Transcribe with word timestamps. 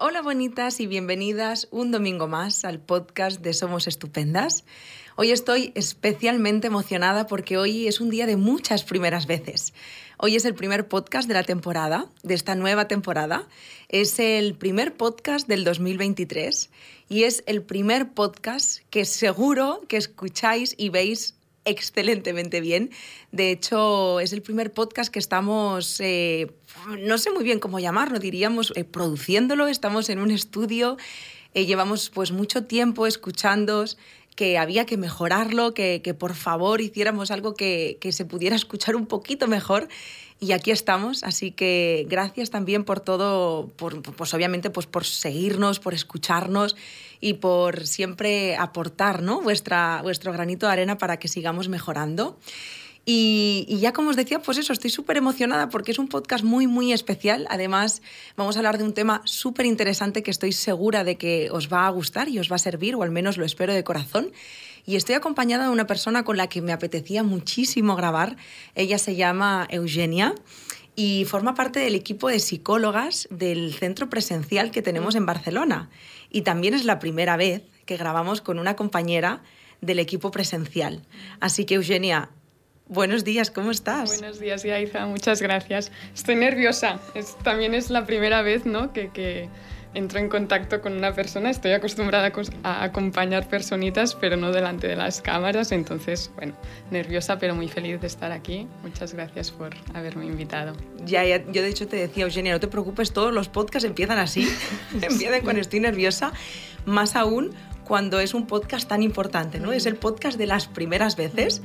Hola 0.00 0.22
bonitas 0.22 0.78
y 0.78 0.86
bienvenidas 0.86 1.66
un 1.72 1.90
domingo 1.90 2.28
más 2.28 2.64
al 2.64 2.78
podcast 2.78 3.40
de 3.40 3.52
Somos 3.52 3.88
Estupendas. 3.88 4.64
Hoy 5.16 5.32
estoy 5.32 5.72
especialmente 5.74 6.68
emocionada 6.68 7.26
porque 7.26 7.58
hoy 7.58 7.88
es 7.88 8.00
un 8.00 8.08
día 8.08 8.26
de 8.26 8.36
muchas 8.36 8.84
primeras 8.84 9.26
veces. 9.26 9.74
Hoy 10.16 10.36
es 10.36 10.44
el 10.44 10.54
primer 10.54 10.86
podcast 10.86 11.26
de 11.26 11.34
la 11.34 11.42
temporada, 11.42 12.06
de 12.22 12.34
esta 12.34 12.54
nueva 12.54 12.86
temporada. 12.86 13.48
Es 13.88 14.20
el 14.20 14.54
primer 14.54 14.96
podcast 14.96 15.48
del 15.48 15.64
2023 15.64 16.70
y 17.08 17.24
es 17.24 17.42
el 17.48 17.62
primer 17.62 18.12
podcast 18.12 18.82
que 18.90 19.04
seguro 19.04 19.82
que 19.88 19.96
escucháis 19.96 20.76
y 20.78 20.90
veis 20.90 21.37
excelentemente 21.68 22.60
bien. 22.60 22.90
De 23.32 23.50
hecho, 23.50 24.20
es 24.20 24.32
el 24.32 24.42
primer 24.42 24.72
podcast 24.72 25.12
que 25.12 25.18
estamos, 25.18 26.00
eh, 26.00 26.50
no 26.98 27.18
sé 27.18 27.30
muy 27.30 27.44
bien 27.44 27.60
cómo 27.60 27.78
llamarlo, 27.78 28.18
diríamos, 28.18 28.72
eh, 28.76 28.84
produciéndolo. 28.84 29.66
Estamos 29.66 30.08
en 30.08 30.18
un 30.18 30.30
estudio, 30.30 30.96
eh, 31.54 31.66
llevamos 31.66 32.10
pues 32.10 32.32
mucho 32.32 32.64
tiempo 32.64 33.06
escuchándos 33.06 33.98
que 34.34 34.56
había 34.56 34.86
que 34.86 34.96
mejorarlo, 34.96 35.74
que, 35.74 36.00
que 36.02 36.14
por 36.14 36.34
favor 36.34 36.80
hiciéramos 36.80 37.32
algo 37.32 37.54
que, 37.54 37.98
que 38.00 38.12
se 38.12 38.24
pudiera 38.24 38.54
escuchar 38.54 38.94
un 38.94 39.06
poquito 39.06 39.48
mejor 39.48 39.88
y 40.40 40.52
aquí 40.52 40.70
estamos, 40.70 41.24
así 41.24 41.50
que 41.50 42.06
gracias 42.08 42.50
también 42.50 42.84
por 42.84 43.00
todo, 43.00 43.68
por, 43.76 44.00
pues 44.02 44.32
obviamente 44.34 44.70
pues 44.70 44.86
por 44.86 45.04
seguirnos, 45.04 45.80
por 45.80 45.94
escucharnos 45.94 46.76
y 47.20 47.34
por 47.34 47.86
siempre 47.86 48.56
aportar 48.56 49.22
¿no? 49.22 49.40
Vuestra, 49.40 50.00
vuestro 50.02 50.32
granito 50.32 50.66
de 50.66 50.72
arena 50.72 50.98
para 50.98 51.18
que 51.18 51.28
sigamos 51.28 51.68
mejorando. 51.68 52.38
Y, 53.04 53.64
y, 53.68 53.78
ya 53.78 53.94
como 53.94 54.10
os 54.10 54.16
decía, 54.16 54.42
pues 54.42 54.58
eso, 54.58 54.74
estoy 54.74 54.90
súper 54.90 55.16
emocionada 55.16 55.70
porque 55.70 55.92
es 55.92 55.98
un 55.98 56.08
podcast 56.08 56.44
muy, 56.44 56.66
muy 56.66 56.92
especial. 56.92 57.46
Además, 57.48 58.02
vamos 58.36 58.56
a 58.56 58.58
hablar 58.58 58.76
de 58.76 58.84
un 58.84 58.92
tema 58.92 59.22
súper 59.24 59.64
interesante 59.64 60.22
que 60.22 60.30
estoy 60.30 60.52
segura 60.52 61.04
de 61.04 61.16
que 61.16 61.48
os 61.50 61.72
va 61.72 61.86
a 61.86 61.90
gustar 61.90 62.28
y 62.28 62.38
os 62.38 62.52
va 62.52 62.56
a 62.56 62.58
servir, 62.58 62.94
o 62.96 63.02
al 63.02 63.10
menos 63.10 63.38
lo 63.38 63.46
espero 63.46 63.72
de 63.72 63.82
corazón. 63.82 64.30
Y 64.84 64.96
estoy 64.96 65.14
acompañada 65.14 65.64
de 65.64 65.70
una 65.70 65.86
persona 65.86 66.22
con 66.22 66.36
la 66.36 66.48
que 66.48 66.60
me 66.60 66.72
apetecía 66.72 67.22
muchísimo 67.22 67.96
grabar. 67.96 68.36
Ella 68.74 68.98
se 68.98 69.16
llama 69.16 69.66
Eugenia 69.70 70.34
y 70.94 71.24
forma 71.26 71.54
parte 71.54 71.78
del 71.78 71.94
equipo 71.94 72.28
de 72.28 72.40
psicólogas 72.40 73.28
del 73.30 73.72
centro 73.72 74.10
presencial 74.10 74.70
que 74.70 74.82
tenemos 74.82 75.14
en 75.14 75.26
Barcelona. 75.26 75.90
Y 76.30 76.42
también 76.42 76.74
es 76.74 76.84
la 76.84 76.98
primera 76.98 77.36
vez 77.36 77.62
que 77.86 77.96
grabamos 77.96 78.40
con 78.40 78.58
una 78.58 78.76
compañera 78.76 79.42
del 79.80 79.98
equipo 79.98 80.30
presencial. 80.30 81.02
Así 81.40 81.64
que, 81.64 81.74
Eugenia, 81.74 82.30
Buenos 82.90 83.22
días, 83.22 83.50
¿cómo 83.50 83.70
estás? 83.70 84.18
Buenos 84.18 84.40
días, 84.40 84.62
Yaiza, 84.62 85.04
muchas 85.04 85.42
gracias. 85.42 85.92
Estoy 86.14 86.36
nerviosa, 86.36 86.98
es, 87.14 87.36
también 87.44 87.74
es 87.74 87.90
la 87.90 88.06
primera 88.06 88.40
vez 88.40 88.64
¿no? 88.64 88.94
que, 88.94 89.10
que, 89.10 89.50
entro 89.94 90.18
en 90.18 90.28
contacto 90.28 90.80
con 90.80 90.92
una 90.92 91.12
persona. 91.12 91.50
Estoy 91.50 91.72
acostumbrada 91.72 92.32
a 92.62 92.84
acompañar 92.84 93.48
personitas, 93.48 94.14
pero 94.14 94.36
no 94.36 94.52
delante 94.52 94.86
de 94.86 94.96
las 94.96 95.20
cámaras, 95.20 95.72
entonces, 95.72 96.30
bueno, 96.36 96.54
nerviosa, 96.90 97.38
pero 97.38 97.54
muy 97.54 97.68
feliz 97.68 98.00
de 98.00 98.06
estar 98.06 98.32
aquí. 98.32 98.66
Muchas 98.82 99.14
gracias 99.14 99.50
por 99.50 99.74
haberme 99.94 100.26
invitado. 100.26 100.74
Ya, 101.04 101.24
ya 101.24 101.44
yo 101.50 101.62
de 101.62 101.68
hecho 101.68 101.88
te 101.88 101.96
decía, 101.96 102.24
Eugenia, 102.24 102.52
no 102.52 102.60
te 102.60 102.68
preocupes, 102.68 103.12
todos 103.12 103.32
los 103.32 103.48
podcasts 103.48 103.86
empiezan 103.86 104.18
así, 104.18 104.48
empiezan 105.02 105.42
cuando 105.42 105.60
estoy 105.60 105.80
nerviosa, 105.80 106.32
más 106.84 107.16
aún 107.16 107.52
cuando 107.88 108.20
es 108.20 108.34
un 108.34 108.46
podcast 108.46 108.86
tan 108.86 109.02
importante, 109.02 109.58
¿no? 109.58 109.72
Es 109.72 109.86
el 109.86 109.96
podcast 109.96 110.38
de 110.38 110.46
las 110.46 110.68
primeras 110.68 111.16
veces 111.16 111.62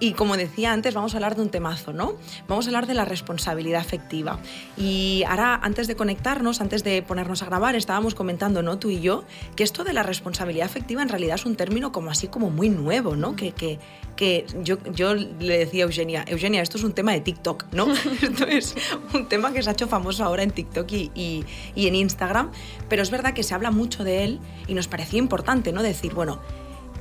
y 0.00 0.12
como 0.12 0.36
decía 0.36 0.72
antes, 0.72 0.94
vamos 0.94 1.14
a 1.14 1.18
hablar 1.18 1.36
de 1.36 1.42
un 1.42 1.50
temazo, 1.50 1.92
¿no? 1.92 2.14
Vamos 2.48 2.66
a 2.66 2.68
hablar 2.68 2.86
de 2.86 2.94
la 2.94 3.04
responsabilidad 3.04 3.80
afectiva. 3.80 4.38
Y 4.76 5.24
ahora, 5.28 5.58
antes 5.62 5.86
de 5.86 5.96
conectarnos, 5.96 6.60
antes 6.60 6.84
de 6.84 7.02
ponernos 7.02 7.42
a 7.42 7.46
grabar, 7.46 7.74
estábamos 7.74 8.14
comentando, 8.14 8.62
¿no? 8.62 8.78
Tú 8.78 8.90
y 8.90 9.00
yo, 9.00 9.24
que 9.56 9.64
esto 9.64 9.84
de 9.84 9.92
la 9.92 10.02
responsabilidad 10.02 10.66
afectiva 10.66 11.02
en 11.02 11.08
realidad 11.08 11.36
es 11.36 11.46
un 11.46 11.56
término 11.56 11.92
como 11.92 12.10
así 12.10 12.28
como 12.28 12.50
muy 12.50 12.68
nuevo, 12.68 13.16
¿no? 13.16 13.36
Que, 13.36 13.52
que, 13.52 13.78
que 14.16 14.46
yo, 14.62 14.78
yo 14.92 15.14
le 15.14 15.58
decía 15.58 15.84
a 15.84 15.86
Eugenia, 15.86 16.24
Eugenia, 16.28 16.62
esto 16.62 16.76
es 16.76 16.84
un 16.84 16.92
tema 16.92 17.12
de 17.12 17.20
TikTok, 17.20 17.66
¿no? 17.72 17.92
esto 18.22 18.46
es 18.46 18.74
un 19.12 19.28
tema 19.28 19.52
que 19.52 19.62
se 19.62 19.70
ha 19.70 19.72
hecho 19.72 19.88
famoso 19.88 20.24
ahora 20.24 20.42
en 20.42 20.50
TikTok 20.50 20.90
y, 20.92 21.10
y, 21.14 21.44
y 21.74 21.86
en 21.86 21.94
Instagram, 21.94 22.50
pero 22.88 23.02
es 23.02 23.10
verdad 23.10 23.32
que 23.32 23.42
se 23.42 23.54
habla 23.54 23.70
mucho 23.70 24.04
de 24.04 24.24
él 24.24 24.40
y 24.66 24.74
nos 24.74 24.88
parecía 24.88 25.18
importante, 25.18 25.63
¿no? 25.72 25.82
Decir, 25.82 26.14
bueno, 26.14 26.40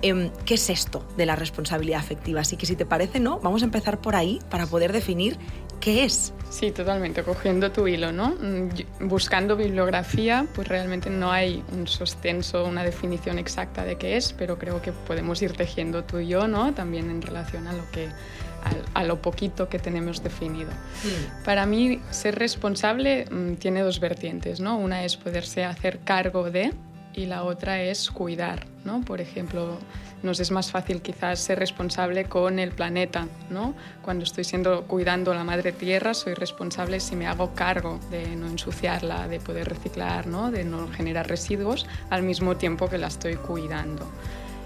eh, 0.02 0.32
¿qué 0.46 0.56
es 0.56 0.70
esto 0.70 1.06
de 1.18 1.26
la 1.26 1.36
responsabilidad 1.36 2.00
afectiva? 2.00 2.42
Así 2.42 2.58
que 2.58 2.66
si 2.66 2.76
te 2.76 2.86
parece, 2.86 3.20
¿no? 3.20 3.40
Vamos 3.40 3.62
a 3.62 3.66
empezar 3.66 4.00
por 4.00 4.16
ahí 4.16 4.40
para 4.50 4.68
poder 4.68 4.92
definir 4.92 5.38
qué 5.80 6.06
es. 6.06 6.34
Sí, 6.50 6.72
totalmente, 6.72 7.24
cogiendo 7.24 7.72
tu 7.72 7.88
hilo, 7.88 8.12
¿no? 8.12 8.36
Buscando 9.02 9.56
bibliografía, 9.56 10.46
pues 10.56 10.68
realmente 10.68 11.10
no 11.10 11.32
hay 11.32 11.64
un 11.72 11.88
sostenso, 11.88 12.66
una 12.66 12.84
definición 12.84 13.40
exacta 13.40 13.84
de 13.84 13.98
qué 13.98 14.16
es, 14.16 14.34
pero 14.34 14.58
creo 14.58 14.82
que 14.82 14.92
podemos 14.92 15.42
ir 15.42 15.54
tejiendo 15.54 16.04
tú 16.04 16.20
y 16.20 16.28
yo, 16.28 16.48
¿no? 16.48 16.74
También 16.74 17.10
en 17.10 17.22
relación 17.22 17.68
a 17.68 17.74
lo 17.74 17.90
que 17.92 18.10
a, 18.94 19.04
lo 19.04 19.22
poquito 19.22 19.68
que 19.68 19.80
tenemos 19.80 20.24
definido. 20.24 20.72
Mm. 20.72 21.44
Para 21.44 21.66
mí, 21.66 22.00
ser 22.12 22.36
responsable 22.36 23.26
mmm, 23.30 23.56
tiene 23.56 23.82
dos 23.82 24.00
vertientes, 24.00 24.60
¿no? 24.60 24.78
Una 24.78 25.04
es 25.04 25.18
poderse 25.18 25.66
hacer 25.66 26.00
cargo 26.00 26.50
de 26.50 26.72
y 27.16 27.26
la 27.26 27.44
otra 27.44 27.82
es 27.82 28.10
cuidar, 28.10 28.66
¿no? 28.84 29.02
Por 29.02 29.22
ejemplo, 29.22 29.78
nos 30.24 30.40
es 30.40 30.52
más 30.52 30.72
fácil 30.72 31.02
quizás 31.02 31.40
ser 31.40 31.60
responsable 31.60 32.26
con 32.26 32.60
el 32.60 32.72
planeta, 32.72 33.28
¿no? 33.50 33.76
Cuando 34.02 34.24
estoy 34.24 34.44
siendo 34.44 34.84
cuidando 34.84 35.34
la 35.34 35.44
madre 35.44 35.72
tierra, 35.72 36.14
soy 36.14 36.34
responsable 36.34 37.00
si 37.00 37.16
me 37.16 37.28
hago 37.28 37.54
cargo 37.54 38.00
de 38.10 38.36
no 38.36 38.48
ensuciarla, 38.48 39.28
de 39.28 39.40
poder 39.40 39.70
reciclar, 39.70 40.28
¿no? 40.28 40.50
De 40.50 40.64
no 40.64 40.88
generar 40.90 41.28
residuos 41.28 41.86
al 42.10 42.24
mismo 42.24 42.56
tiempo 42.56 42.90
que 42.90 42.98
la 42.98 43.08
estoy 43.08 43.36
cuidando. 43.36 44.10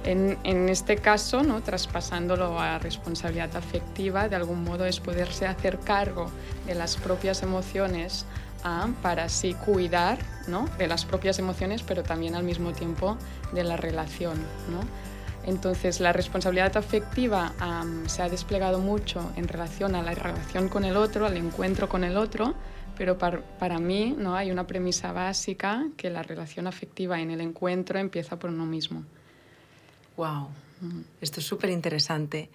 En, 0.03 0.37
en, 0.43 0.69
este 0.69 0.97
caso, 0.97 1.43
¿no? 1.43 1.61
traspasándolo 1.61 2.61
a 2.61 2.79
responsabilidad 2.79 3.53
afectiva, 3.57 4.29
de 4.29 4.37
algún 4.37 4.63
modo 4.63 4.85
es 4.85 5.01
poderse 5.01 5.47
hacer 5.47 5.79
cargo 5.79 6.31
de 6.65 6.75
las 6.75 6.95
propias 6.95 7.43
emociones 7.43 8.25
a, 8.63 8.87
para 9.01 9.25
así 9.25 9.53
cuidar 9.53 10.19
¿no? 10.47 10.69
de 10.77 10.87
las 10.87 11.05
propias 11.05 11.39
emociones, 11.39 11.83
pero 11.83 12.03
también 12.03 12.35
al 12.35 12.43
mismo 12.43 12.73
tiempo 12.73 13.17
de 13.53 13.63
la 13.63 13.77
relación. 13.77 14.37
¿no? 14.71 14.81
Entonces, 15.45 15.99
la 15.99 16.11
responsabilidad 16.11 16.75
afectiva 16.75 17.53
um, 17.61 18.05
se 18.07 18.21
ha 18.21 18.29
desplegado 18.29 18.79
mucho 18.79 19.31
en 19.35 19.47
relación 19.47 19.95
a 19.95 20.03
la 20.03 20.13
relación 20.13 20.67
con 20.67 20.83
el 20.83 20.97
otro, 20.97 21.25
al 21.25 21.37
encuentro 21.37 21.87
con 21.87 22.03
el 22.03 22.17
otro, 22.17 22.53
pero 22.97 23.17
para, 23.17 23.41
para 23.57 23.79
mí 23.79 24.15
¿no? 24.17 24.35
hay 24.35 24.51
una 24.51 24.67
premisa 24.67 25.13
básica 25.13 25.87
que 25.95 26.09
la 26.09 26.23
relación 26.23 26.67
afectiva 26.67 27.21
en 27.21 27.31
el 27.31 27.41
encuentro 27.41 27.97
empieza 27.97 28.37
por 28.39 28.49
uno 28.49 28.65
mismo. 28.65 29.05
¡Wow! 30.17 30.49
Mm. 30.81 31.01
Esto 31.21 31.39
es 31.39 31.45
súper 31.45 31.69
interesante. 31.69 32.49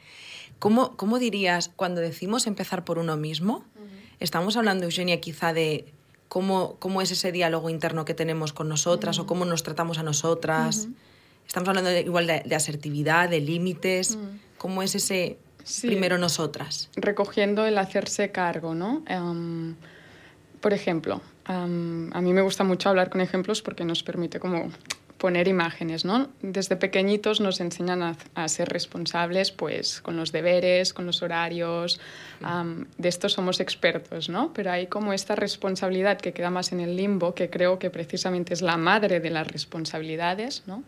¿Cómo, 0.59 0.97
¿Cómo, 0.97 1.19
dirías, 1.19 1.71
cuando 1.75 2.01
decimos 2.01 2.47
empezar 2.47 2.85
por 2.85 2.99
uno 2.99 3.17
mismo, 3.17 3.65
uh 3.77 3.81
-huh. 3.81 4.17
estamos 4.21 4.57
hablando, 4.57 4.85
Eugenia, 4.85 5.21
quizá 5.21 5.53
de 5.53 5.93
cómo, 6.33 6.77
cómo 6.79 7.03
es 7.03 7.11
ese 7.11 7.31
diálogo 7.31 7.69
interno 7.69 8.07
que 8.07 8.15
tenemos 8.15 8.55
con 8.55 8.67
nosotras 8.67 9.19
uh 9.19 9.21
-huh. 9.21 9.25
o 9.25 9.27
cómo 9.27 9.45
nos 9.45 9.63
tratamos 9.63 9.99
a 9.99 10.03
nosotras? 10.03 10.87
Uh 10.87 10.89
-huh. 10.89 11.47
Estamos 11.47 11.69
hablando 11.69 11.91
de, 11.91 12.01
igual 12.01 12.27
de, 12.27 12.43
de, 12.47 12.55
asertividad, 12.55 13.29
de 13.29 13.43
límites. 13.43 14.17
¿Cómo 14.57 14.83
es 14.83 14.95
ese 14.95 15.37
sí. 15.63 15.89
primero 15.89 16.17
nosotras? 16.17 16.89
Recogiendo 16.97 17.67
el 17.67 17.77
hacerse 17.77 18.31
cargo, 18.31 18.75
¿no? 18.75 19.05
Um, 19.11 19.75
por 20.63 20.73
ejemplo, 20.73 21.21
um, 21.51 22.09
a 22.15 22.23
mí 22.23 22.33
me 22.33 22.41
gusta 22.41 22.65
mucho 22.65 22.89
hablar 22.89 23.11
con 23.11 23.21
ejemplos 23.21 23.61
porque 23.61 23.85
nos 23.85 24.03
permite 24.03 24.41
como 24.41 24.71
poner 25.23 25.47
imágenes, 25.47 26.05
¿no? 26.05 26.31
Desde 26.43 26.75
pequeñitos 26.75 27.41
nos 27.41 27.61
enseñan 27.61 28.03
a, 28.03 28.17
a, 28.35 28.49
ser 28.49 28.69
responsables, 28.69 29.53
pues, 29.53 30.01
con 30.01 30.17
los 30.17 30.33
deberes, 30.33 30.93
con 30.93 31.07
los 31.07 31.23
horarios. 31.23 32.01
Um, 32.41 32.87
de 32.99 33.09
esto 33.09 33.29
somos 33.29 33.61
expertos, 33.61 34.29
¿no? 34.29 34.53
Pero 34.53 34.73
hay 34.73 34.89
como 34.89 35.13
esta 35.13 35.37
responsabilidad 35.37 36.19
que 36.19 36.33
queda 36.33 36.51
más 36.51 36.73
en 36.73 36.81
el 36.81 36.97
limbo, 36.97 37.37
que 37.37 37.51
creo 37.51 37.79
que 37.79 37.89
precisamente 37.89 38.53
es 38.53 38.63
la 38.63 38.77
madre 38.77 39.21
de 39.21 39.31
las 39.31 39.47
responsabilidades, 39.47 40.65
¿no? 40.67 40.83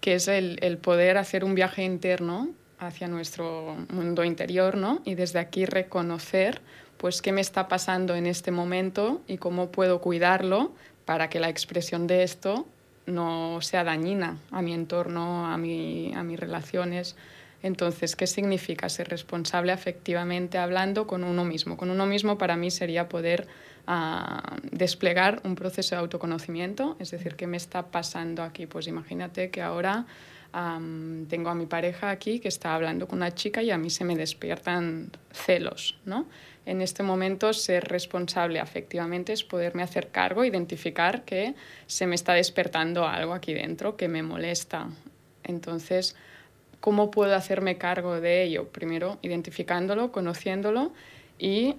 Que 0.00 0.14
es 0.14 0.28
el, 0.28 0.56
el 0.62 0.78
poder 0.78 1.18
hacer 1.18 1.42
un 1.42 1.56
viaje 1.56 1.82
interno 1.82 2.50
hacia 2.78 3.08
nuestro 3.08 3.76
mundo 3.92 4.22
interior, 4.22 4.76
¿no? 4.76 5.02
Y 5.04 5.16
desde 5.16 5.40
aquí 5.40 5.66
reconocer, 5.66 6.60
pues, 6.96 7.20
qué 7.20 7.32
me 7.32 7.40
está 7.40 7.66
pasando 7.66 8.14
en 8.14 8.26
este 8.26 8.52
momento 8.52 9.20
y 9.26 9.38
cómo 9.38 9.72
puedo 9.72 10.00
cuidarlo 10.00 10.72
para 11.04 11.28
que 11.28 11.40
la 11.40 11.48
expresión 11.48 12.06
de 12.06 12.22
esto 12.22 12.68
no 13.06 13.58
sea 13.60 13.84
dañina 13.84 14.38
a 14.50 14.62
mi 14.62 14.72
entorno, 14.72 15.46
a, 15.46 15.56
mi, 15.56 16.12
a 16.14 16.22
mis 16.22 16.38
relaciones. 16.38 17.16
Entonces, 17.62 18.14
¿qué 18.14 18.26
significa 18.26 18.88
ser 18.88 19.08
responsable 19.08 19.72
afectivamente 19.72 20.58
hablando 20.58 21.06
con 21.06 21.24
uno 21.24 21.44
mismo? 21.44 21.76
Con 21.76 21.90
uno 21.90 22.04
mismo 22.06 22.36
para 22.36 22.56
mí 22.56 22.70
sería 22.70 23.08
poder 23.08 23.46
uh, 23.88 24.56
desplegar 24.70 25.40
un 25.44 25.54
proceso 25.54 25.94
de 25.94 26.00
autoconocimiento, 26.02 26.96
es 26.98 27.10
decir, 27.10 27.36
¿qué 27.36 27.46
me 27.46 27.56
está 27.56 27.86
pasando 27.86 28.42
aquí? 28.42 28.66
Pues 28.66 28.86
imagínate 28.86 29.50
que 29.50 29.62
ahora 29.62 30.04
tengo 31.28 31.50
a 31.50 31.54
mi 31.54 31.66
pareja 31.66 32.10
aquí 32.10 32.38
que 32.38 32.48
está 32.48 32.74
hablando 32.74 33.08
con 33.08 33.18
una 33.18 33.34
chica 33.34 33.62
y 33.62 33.70
a 33.70 33.78
mí 33.78 33.90
se 33.90 34.04
me 34.04 34.14
despiertan 34.14 35.10
celos, 35.32 35.98
¿no? 36.04 36.26
En 36.66 36.80
este 36.80 37.02
momento 37.02 37.52
ser 37.52 37.84
responsable 37.88 38.60
afectivamente 38.60 39.32
es 39.32 39.44
poderme 39.44 39.82
hacer 39.82 40.08
cargo, 40.08 40.44
identificar 40.44 41.24
que 41.24 41.54
se 41.86 42.06
me 42.06 42.14
está 42.14 42.34
despertando 42.34 43.06
algo 43.06 43.34
aquí 43.34 43.52
dentro 43.52 43.96
que 43.96 44.08
me 44.08 44.22
molesta. 44.22 44.88
Entonces, 45.42 46.16
¿cómo 46.80 47.10
puedo 47.10 47.34
hacerme 47.34 47.76
cargo 47.76 48.20
de 48.20 48.44
ello? 48.44 48.68
Primero, 48.68 49.18
identificándolo, 49.22 50.12
conociéndolo 50.12 50.92
y 51.38 51.74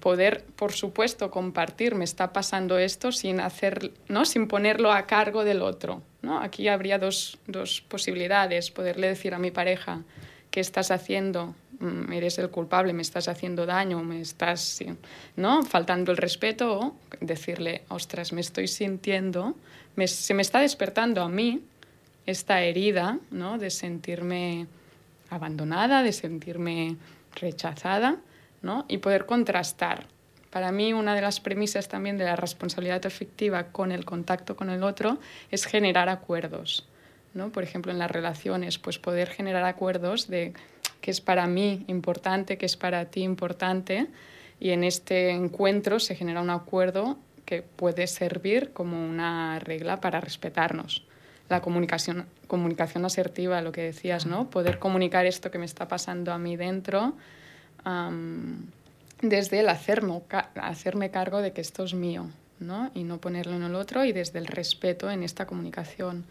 poder, 0.00 0.44
por 0.54 0.72
supuesto, 0.72 1.30
compartir, 1.30 1.94
me 1.94 2.04
está 2.04 2.32
pasando 2.32 2.78
esto 2.78 3.12
sin, 3.12 3.40
hacer, 3.40 3.92
¿no? 4.08 4.24
sin 4.24 4.46
ponerlo 4.46 4.92
a 4.92 5.06
cargo 5.06 5.44
del 5.44 5.60
otro. 5.60 6.02
¿No? 6.26 6.40
Aquí 6.40 6.68
habría 6.68 6.98
dos, 6.98 7.38
dos 7.46 7.80
posibilidades, 7.80 8.70
poderle 8.70 9.06
decir 9.06 9.32
a 9.32 9.38
mi 9.38 9.50
pareja, 9.50 10.02
¿qué 10.50 10.60
estás 10.60 10.90
haciendo? 10.90 11.54
Mm, 11.78 12.12
eres 12.12 12.38
el 12.38 12.50
culpable, 12.50 12.92
me 12.92 13.02
estás 13.02 13.28
haciendo 13.28 13.64
daño, 13.64 14.02
me 14.02 14.20
estás 14.20 14.82
¿no? 15.36 15.62
faltando 15.62 16.10
el 16.10 16.18
respeto, 16.18 16.78
o 16.78 16.96
decirle, 17.20 17.84
ostras, 17.88 18.32
me 18.32 18.40
estoy 18.40 18.66
sintiendo, 18.66 19.54
se 20.06 20.34
me 20.34 20.42
está 20.42 20.60
despertando 20.60 21.22
a 21.22 21.28
mí 21.28 21.62
esta 22.26 22.60
herida 22.62 23.18
¿no? 23.30 23.56
de 23.56 23.70
sentirme 23.70 24.66
abandonada, 25.30 26.02
de 26.02 26.12
sentirme 26.12 26.96
rechazada 27.34 28.18
y 28.88 28.98
poder 28.98 29.26
contrastar. 29.26 30.08
Para 30.50 30.72
mí 30.72 30.92
una 30.92 31.14
de 31.14 31.20
las 31.20 31.40
premisas 31.40 31.88
también 31.88 32.18
de 32.18 32.24
la 32.24 32.36
responsabilidad 32.36 33.04
efectiva 33.04 33.64
con 33.64 33.92
el 33.92 34.04
contacto 34.04 34.56
con 34.56 34.70
el 34.70 34.82
otro 34.82 35.18
es 35.50 35.66
generar 35.66 36.08
acuerdos. 36.08 36.86
¿no? 37.34 37.50
Por 37.50 37.62
ejemplo, 37.62 37.92
en 37.92 37.98
las 37.98 38.10
relaciones, 38.10 38.78
pues 38.78 38.98
poder 38.98 39.28
generar 39.28 39.64
acuerdos 39.64 40.28
de 40.28 40.54
qué 41.00 41.10
es 41.10 41.20
para 41.20 41.46
mí 41.46 41.84
importante, 41.88 42.58
qué 42.58 42.66
es 42.66 42.76
para 42.76 43.04
ti 43.06 43.22
importante, 43.22 44.06
y 44.58 44.70
en 44.70 44.84
este 44.84 45.30
encuentro 45.30 46.00
se 46.00 46.14
genera 46.14 46.40
un 46.40 46.50
acuerdo 46.50 47.18
que 47.44 47.62
puede 47.62 48.06
servir 48.06 48.72
como 48.72 49.06
una 49.06 49.58
regla 49.58 50.00
para 50.00 50.20
respetarnos. 50.20 51.04
La 51.48 51.60
comunicación, 51.60 52.26
comunicación 52.48 53.04
asertiva, 53.04 53.60
lo 53.60 53.70
que 53.70 53.82
decías, 53.82 54.26
¿no? 54.26 54.50
Poder 54.50 54.78
comunicar 54.78 55.26
esto 55.26 55.50
que 55.50 55.58
me 55.58 55.66
está 55.66 55.86
pasando 55.86 56.32
a 56.32 56.38
mí 56.38 56.56
dentro 56.56 57.14
desde 59.22 59.60
el 59.60 59.68
hacerme, 59.68 60.22
hacerme 60.56 61.10
cargo 61.10 61.40
de 61.40 61.52
que 61.52 61.60
esto 61.60 61.84
es 61.84 61.94
mío 61.94 62.28
¿no? 62.60 62.90
y 62.94 63.04
no 63.04 63.18
ponerlo 63.18 63.54
en 63.54 63.62
el 63.62 63.74
otro 63.74 64.04
y 64.04 64.12
desde 64.12 64.38
el 64.38 64.46
respeto 64.46 65.10
en 65.10 65.22
esta 65.22 65.46
comunicación. 65.46 66.24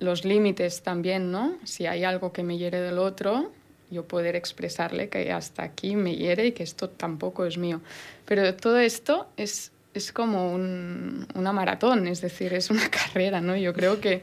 Los 0.00 0.24
límites 0.24 0.82
también, 0.82 1.30
¿no? 1.30 1.56
Si 1.64 1.86
hay 1.86 2.04
algo 2.04 2.32
que 2.32 2.42
me 2.42 2.58
hiere 2.58 2.80
del 2.80 2.98
otro, 2.98 3.52
yo 3.90 4.06
poder 4.06 4.34
expresarle 4.34 5.08
que 5.08 5.30
hasta 5.32 5.62
aquí 5.62 5.94
me 5.94 6.16
hiere 6.16 6.46
y 6.46 6.52
que 6.52 6.64
esto 6.64 6.90
tampoco 6.90 7.46
es 7.46 7.58
mío. 7.58 7.80
Pero 8.24 8.54
todo 8.54 8.78
esto 8.78 9.28
es, 9.36 9.70
es 9.94 10.12
como 10.12 10.52
un, 10.52 11.28
una 11.34 11.52
maratón, 11.52 12.08
es 12.08 12.20
decir, 12.20 12.52
es 12.54 12.70
una 12.70 12.88
carrera, 12.90 13.40
¿no? 13.40 13.56
Yo 13.56 13.72
creo 13.72 14.00
que, 14.00 14.22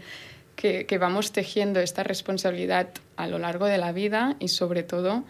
que, 0.58 0.86
que 0.86 0.98
vamos 0.98 1.32
tejiendo 1.32 1.80
esta 1.80 2.04
responsabilidad 2.04 2.90
a 3.16 3.28
lo 3.28 3.40
largo 3.40 3.66
de 3.66 3.78
la 3.78 3.94
vida 3.94 4.36
y 4.40 4.50
sobre 4.50 4.84
todo 4.84 5.24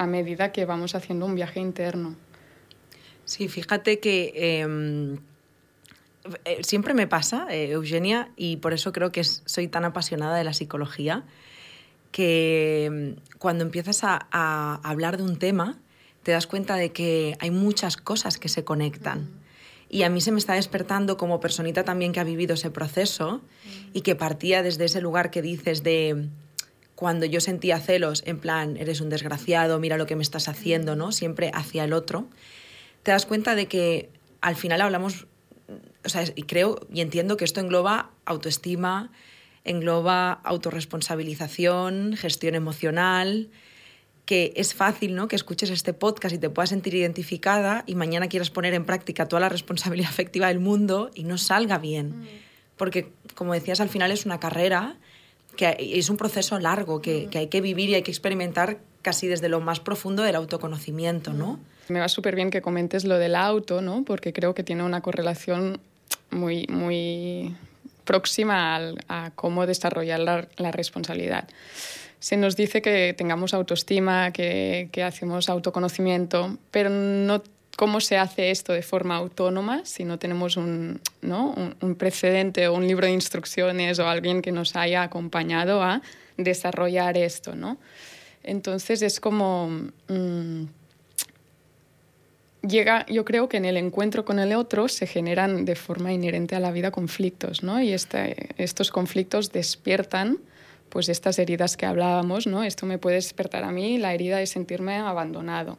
a 0.00 0.06
medida 0.06 0.50
que 0.50 0.64
vamos 0.64 0.94
haciendo 0.94 1.26
un 1.26 1.34
viaje 1.34 1.60
interno. 1.60 2.16
Sí, 3.26 3.48
fíjate 3.48 4.00
que 4.00 4.32
em, 4.34 5.18
eh, 6.46 6.64
siempre 6.64 6.94
me 6.94 7.06
pasa, 7.06 7.46
eh, 7.50 7.72
Eugenia, 7.72 8.30
y 8.34 8.56
por 8.56 8.72
eso 8.72 8.92
creo 8.92 9.12
que 9.12 9.22
soy 9.24 9.68
tan 9.68 9.84
apasionada 9.84 10.38
de 10.38 10.44
la 10.44 10.54
psicología, 10.54 11.24
que 12.12 12.86
em, 12.86 13.16
cuando 13.38 13.62
empiezas 13.62 14.00
a, 14.02 14.80
hablar 14.82 15.18
de 15.18 15.22
un 15.22 15.38
tema, 15.38 15.78
te 16.22 16.32
das 16.32 16.46
cuenta 16.46 16.76
de 16.76 16.92
que 16.92 17.36
hay 17.38 17.50
muchas 17.50 17.98
cosas 17.98 18.38
que 18.38 18.48
se 18.48 18.64
conectan. 18.64 19.28
Y 19.90 20.04
a 20.04 20.08
mí 20.08 20.22
se 20.22 20.32
me 20.32 20.38
está 20.38 20.54
despertando 20.54 21.18
como 21.18 21.40
personita 21.40 21.84
también 21.84 22.12
que 22.12 22.20
ha 22.20 22.24
vivido 22.24 22.54
ese 22.54 22.70
proceso 22.70 23.42
y 23.92 24.00
que 24.00 24.16
partía 24.16 24.62
desde 24.62 24.86
ese 24.86 25.02
lugar 25.02 25.30
que 25.30 25.42
dices 25.42 25.82
de 25.82 26.30
cuando 27.00 27.24
yo 27.24 27.40
sentía 27.40 27.80
celos, 27.80 28.22
en 28.26 28.38
plan, 28.38 28.76
eres 28.76 29.00
un 29.00 29.08
desgraciado, 29.08 29.78
mira 29.78 29.96
lo 29.96 30.04
que 30.04 30.16
me 30.16 30.22
estás 30.22 30.48
haciendo, 30.48 30.96
¿no? 30.96 31.12
Siempre 31.12 31.50
hacia 31.54 31.84
el 31.84 31.94
otro, 31.94 32.28
te 33.02 33.10
das 33.10 33.24
cuenta 33.24 33.54
de 33.54 33.68
que 33.68 34.10
al 34.42 34.54
final 34.54 34.82
hablamos, 34.82 35.26
o 36.04 36.08
sea, 36.10 36.24
y 36.34 36.42
creo 36.42 36.86
y 36.92 37.00
entiendo 37.00 37.38
que 37.38 37.46
esto 37.46 37.58
engloba 37.60 38.10
autoestima, 38.26 39.10
engloba 39.64 40.32
autorresponsabilización, 40.44 42.16
gestión 42.18 42.54
emocional, 42.54 43.48
que 44.26 44.52
es 44.54 44.74
fácil, 44.74 45.14
¿no? 45.14 45.26
Que 45.26 45.36
escuches 45.36 45.70
este 45.70 45.94
podcast 45.94 46.34
y 46.34 46.38
te 46.38 46.50
puedas 46.50 46.68
sentir 46.68 46.94
identificada 46.94 47.82
y 47.86 47.94
mañana 47.94 48.28
quieras 48.28 48.50
poner 48.50 48.74
en 48.74 48.84
práctica 48.84 49.26
toda 49.26 49.40
la 49.40 49.48
responsabilidad 49.48 50.10
afectiva 50.12 50.48
del 50.48 50.60
mundo 50.60 51.10
y 51.14 51.24
no 51.24 51.38
salga 51.38 51.78
bien. 51.78 52.10
Mm. 52.10 52.26
Porque, 52.76 53.10
como 53.34 53.54
decías, 53.54 53.80
al 53.80 53.88
final 53.88 54.10
es 54.10 54.26
una 54.26 54.38
carrera 54.38 54.98
que 55.56 55.76
es 55.78 56.10
un 56.10 56.16
proceso 56.16 56.58
largo 56.58 57.00
que, 57.00 57.28
que, 57.30 57.38
hay 57.38 57.46
que 57.48 57.60
vivir 57.60 57.90
y 57.90 57.94
hay 57.94 58.02
que 58.02 58.10
experimentar 58.10 58.78
casi 59.02 59.26
desde 59.26 59.48
lo 59.48 59.60
más 59.60 59.80
profundo 59.80 60.22
del 60.22 60.36
autoconocimiento, 60.36 61.32
¿no? 61.32 61.58
Me 61.88 62.00
va 62.00 62.08
súper 62.08 62.36
bien 62.36 62.50
que 62.50 62.62
comentes 62.62 63.04
lo 63.04 63.18
del 63.18 63.34
auto, 63.34 63.80
¿no? 63.80 64.04
Porque 64.04 64.32
creo 64.32 64.54
que 64.54 64.62
tiene 64.62 64.82
una 64.82 65.00
correlación 65.00 65.80
muy, 66.30 66.66
muy 66.68 67.56
próxima 68.04 68.94
a 69.08 69.30
cómo 69.34 69.66
desarrollar 69.66 70.20
la, 70.20 70.48
la, 70.56 70.72
responsabilidad. 70.72 71.48
Se 72.18 72.36
nos 72.36 72.56
dice 72.56 72.82
que 72.82 73.14
tengamos 73.16 73.54
autoestima, 73.54 74.32
que, 74.32 74.88
que 74.92 75.02
hacemos 75.02 75.48
autoconocimiento, 75.48 76.58
pero 76.70 76.90
no 76.90 77.42
cómo 77.80 78.02
se 78.02 78.18
hace 78.18 78.50
esto 78.50 78.74
de 78.74 78.82
forma 78.82 79.16
autónoma 79.16 79.86
si 79.86 80.04
no 80.04 80.18
tenemos 80.18 80.58
un, 80.58 81.00
¿no? 81.22 81.54
un, 81.80 81.94
precedente 81.94 82.68
o 82.68 82.74
un 82.74 82.86
libro 82.86 83.06
de 83.06 83.12
instrucciones 83.14 83.98
o 83.98 84.06
alguien 84.06 84.42
que 84.42 84.52
nos 84.52 84.76
haya 84.76 85.02
acompañado 85.02 85.82
a 85.82 86.02
desarrollar 86.36 87.16
esto. 87.16 87.54
¿no? 87.54 87.78
Entonces 88.42 89.00
es 89.00 89.18
como... 89.18 89.68
Mm, 90.08 90.64
llega, 92.68 93.06
yo 93.06 93.24
creo 93.24 93.48
que 93.48 93.56
en 93.56 93.64
el 93.64 93.78
encuentro 93.78 94.26
con 94.26 94.38
el 94.40 94.52
otro 94.52 94.86
se 94.88 95.06
generan 95.06 95.64
de 95.64 95.74
forma 95.74 96.12
inherente 96.12 96.56
a 96.56 96.60
la 96.60 96.72
vida 96.72 96.90
conflictos, 96.90 97.62
¿no? 97.62 97.80
Y 97.80 97.94
este, 97.94 98.50
estos 98.62 98.90
conflictos 98.90 99.52
despiertan 99.52 100.36
pues 100.90 101.08
estas 101.08 101.38
heridas 101.38 101.78
que 101.78 101.86
hablábamos, 101.86 102.46
¿no? 102.46 102.62
Esto 102.62 102.84
me 102.84 102.98
puede 102.98 103.16
despertar 103.16 103.64
a 103.64 103.72
mí 103.72 103.96
la 103.96 104.12
herida 104.12 104.36
de 104.36 104.46
sentirme 104.46 104.96
abandonado. 104.96 105.78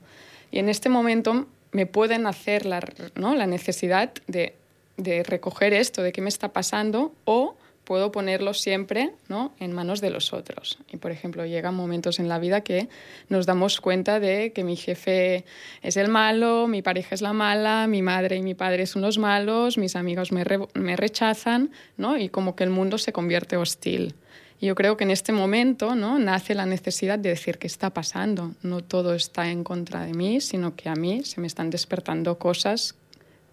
Y 0.50 0.58
en 0.58 0.68
este 0.68 0.90
momento 0.90 1.46
me 1.72 1.86
pueden 1.86 2.28
hacer 2.28 2.66
la, 2.66 2.82
¿no? 3.16 3.36
la 3.36 3.48
necesidad 3.48 4.12
de, 4.28 4.56
de, 4.98 5.24
recoger 5.24 5.74
esto, 5.74 6.02
de 6.04 6.12
qué 6.12 6.22
me 6.22 6.30
está 6.30 6.50
pasando, 6.50 7.14
o 7.26 7.56
puedo 7.84 8.12
ponerlo 8.12 8.54
siempre 8.54 9.12
¿no? 9.28 9.54
en 9.60 9.72
manos 9.74 10.02
de 10.02 10.12
los 10.12 10.34
otros. 10.34 10.80
Y, 10.92 10.98
por 10.98 11.12
ejemplo, 11.12 11.46
llegan 11.46 11.76
momentos 11.76 12.20
en 12.20 12.30
la 12.30 12.40
vida 12.40 12.62
que 12.62 12.88
nos 13.30 13.46
damos 13.46 13.82
cuenta 13.82 14.20
de 14.20 14.52
que 14.54 14.64
mi 14.64 14.76
jefe 14.76 15.46
es 15.82 15.98
el 15.98 16.08
malo, 16.08 16.68
mi 16.68 16.82
pareja 16.82 17.16
es 17.16 17.22
la 17.22 17.34
mala, 17.34 17.88
mi 17.88 18.02
madre 18.02 18.38
y 18.38 18.42
mi 18.42 18.54
padre 18.54 18.86
son 18.86 19.02
los 19.02 19.18
malos, 19.18 19.78
mis 19.78 19.96
amigos 19.96 20.32
me, 20.32 20.46
me 20.74 20.96
rechazan, 20.96 21.72
¿no? 21.98 22.18
y 22.18 22.30
como 22.30 22.56
que 22.56 22.64
el 22.64 22.70
mundo 22.70 22.98
se 22.98 23.14
convierte 23.14 23.58
hostil. 23.58 24.16
Y 24.62 24.68
yo 24.68 24.76
creo 24.76 24.96
que 24.96 25.04
en 25.04 25.12
este 25.12 25.32
momento 25.32 25.96
¿no? 25.96 26.20
nace 26.20 26.54
la 26.54 26.68
necesidad 26.68 27.18
de 27.18 27.30
decir 27.30 27.58
qué 27.58 27.66
está 27.66 27.90
pasando. 27.90 28.54
No 28.62 28.84
todo 28.84 29.16
está 29.16 29.50
en 29.50 29.64
contra 29.64 30.06
de 30.06 30.14
mí, 30.14 30.40
sino 30.40 30.76
que 30.76 30.88
a 30.88 30.94
mí 30.94 31.24
se 31.24 31.42
me 31.42 31.48
están 31.48 31.72
despertando 31.72 32.38
cosas 32.38 32.96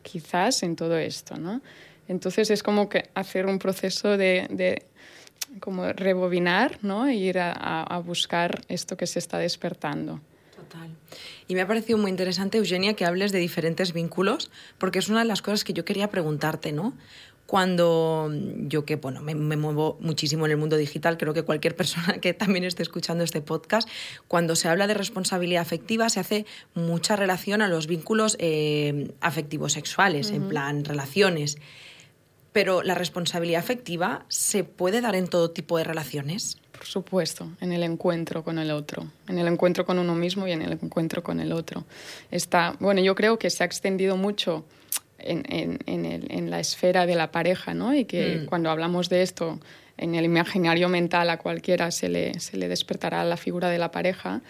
quizás 0.03 0.63
en 0.63 0.77
todo 0.77 0.99
esto. 0.99 1.35
Entonces 2.09 2.51
es 2.51 2.63
como 2.63 2.91
que 2.91 3.09
hacer 3.15 3.47
un 3.47 3.59
proceso 3.59 4.19
de, 4.19 4.49
de 4.51 4.83
como 5.61 5.91
rebobinar 5.95 6.79
¿no? 6.83 7.07
e 7.07 7.15
ir 7.15 7.39
a, 7.39 7.53
a, 7.53 7.99
buscar 8.01 8.61
esto 8.69 8.99
que 8.99 9.07
se 9.07 9.19
está 9.19 9.39
despertando. 9.39 10.21
Total. 10.55 10.91
Y 11.47 11.55
me 11.55 11.63
ha 11.63 11.67
parecido 11.67 11.97
muy 11.97 12.11
interesante, 12.11 12.59
Eugenia, 12.59 12.93
que 12.93 13.07
hables 13.07 13.33
de 13.33 13.39
diferentes 13.39 13.95
vínculos, 13.95 14.51
porque 14.77 14.99
es 14.99 15.09
una 15.09 15.21
de 15.21 15.25
las 15.25 15.41
cosas 15.41 15.65
que 15.65 15.73
yo 15.73 15.87
quería 15.87 16.11
preguntarte, 16.11 16.73
¿no? 16.73 16.93
Cuando 17.49 18.31
yo 18.59 18.85
que 18.85 18.97
bueno, 18.97 19.23
me, 19.23 19.35
muevo 19.35 19.97
muchísimo 20.01 20.45
en 20.45 20.51
el 20.51 20.59
mundo 20.59 20.77
digital, 20.77 21.17
creo 21.17 21.33
que 21.33 21.45
cualquier 21.45 21.75
persona 21.83 22.19
que 22.21 22.35
también 22.35 22.63
esté 22.63 22.83
escuchando 22.83 23.25
este 23.25 23.41
podcast, 23.41 23.89
cuando 24.29 24.55
se 24.55 24.69
habla 24.69 24.87
de 24.87 24.93
responsabilidad 24.93 25.63
afectiva 25.63 26.11
se 26.11 26.21
hace 26.21 26.45
mucha 26.75 27.17
relación 27.17 27.63
a 27.63 27.69
los 27.69 27.87
vínculos 27.87 28.37
eh, 28.39 29.13
afectivos 29.23 29.73
sexuales, 29.73 30.31
en 30.31 30.51
plan 30.51 30.85
relaciones. 30.85 31.57
Pero 32.53 32.83
la 32.83 32.95
responsabilidad 32.95 33.61
afectiva 33.61 34.27
se 34.29 34.63
puede 34.65 35.01
dar 35.01 35.15
en 35.17 35.27
todo 35.27 35.51
tipo 35.51 35.79
de 35.79 35.85
relaciones. 35.85 36.59
Por 36.73 36.85
supuesto, 36.85 37.49
en 37.63 37.73
el 37.73 37.83
encuentro 37.83 38.45
con 38.45 38.59
el 38.59 38.71
otro, 38.71 39.07
en 39.27 39.39
el 39.39 39.49
encuentro 39.49 39.87
con 39.87 39.99
uno 39.99 40.15
mismo 40.15 40.47
y 40.47 40.53
en 40.53 40.61
el 40.61 40.73
encuentro 40.73 41.23
con 41.23 41.41
el 41.41 41.53
otro. 41.53 41.87
Está, 42.31 42.77
bueno, 42.79 43.01
yo 43.01 43.15
creo 43.15 43.39
que 43.39 43.49
se 43.49 43.63
ha 43.63 43.67
extendido 43.67 44.19
mucho 44.19 44.67
en, 45.19 45.45
en, 45.49 45.79
en, 45.87 46.05
el, 46.07 46.27
en, 46.31 46.51
la 46.51 46.61
esfera 46.61 47.07
de 47.07 47.15
la 47.15 47.31
pareja, 47.31 47.75
¿no? 47.75 47.95
Y 47.95 48.05
que 48.05 48.43
mm. 48.43 48.47
cuando 48.47 48.71
hablamos 48.71 49.09
de 49.09 49.23
esto 49.23 49.61
en 49.97 50.15
el 50.15 50.25
imaginario 50.25 50.89
mental 50.89 51.29
a 51.29 51.39
cualquiera 51.39 51.91
se 51.91 52.09
le, 52.09 52.39
se 52.41 52.57
le 52.57 52.69
despertará 52.69 53.25
la 53.25 53.37
figura 53.37 53.69
de 53.69 53.79
la 53.79 53.91
pareja, 53.91 54.41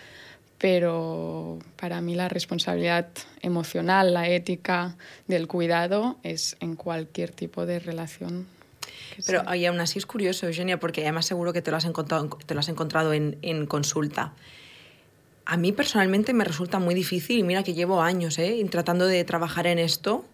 pero 0.59 1.59
para 1.77 2.01
mí 2.01 2.15
la 2.15 2.29
responsabilidad 2.29 3.09
emocional, 3.43 4.13
la 4.13 4.29
ética 4.29 4.97
del 5.27 5.47
cuidado 5.47 6.19
es 6.23 6.57
en 6.61 6.77
cualquier 6.77 7.31
tipo 7.31 7.65
de 7.65 7.79
relación. 7.79 8.47
Pero 9.27 9.43
y 9.55 9.65
aún 9.67 9.81
así 9.81 9.99
es 9.99 10.07
curioso, 10.07 10.47
Eugenia, 10.47 10.79
porque 10.79 11.03
además 11.03 11.27
seguro 11.27 11.53
que 11.53 11.63
te 11.63 11.71
lo 11.71 11.77
has 11.77 11.85
encontrado, 11.85 12.29
te 12.45 12.55
lo 12.55 12.61
has 12.61 12.69
encontrado 12.69 13.13
en, 13.13 13.39
en 13.43 13.67
consulta. 13.67 14.35
A 15.45 15.57
mí 15.57 15.73
personalmente 15.73 16.35
me 16.35 16.45
resulta 16.45 16.79
muy 16.79 16.95
difícil, 16.95 17.39
y 17.39 17.43
mira 17.43 17.63
que 17.63 17.73
llevo 17.73 18.03
años 18.03 18.39
¿eh? 18.39 18.63
tratando 18.71 19.07
de 19.07 19.25
trabajar 19.25 19.67
en 19.67 19.79
esto, 19.79 20.25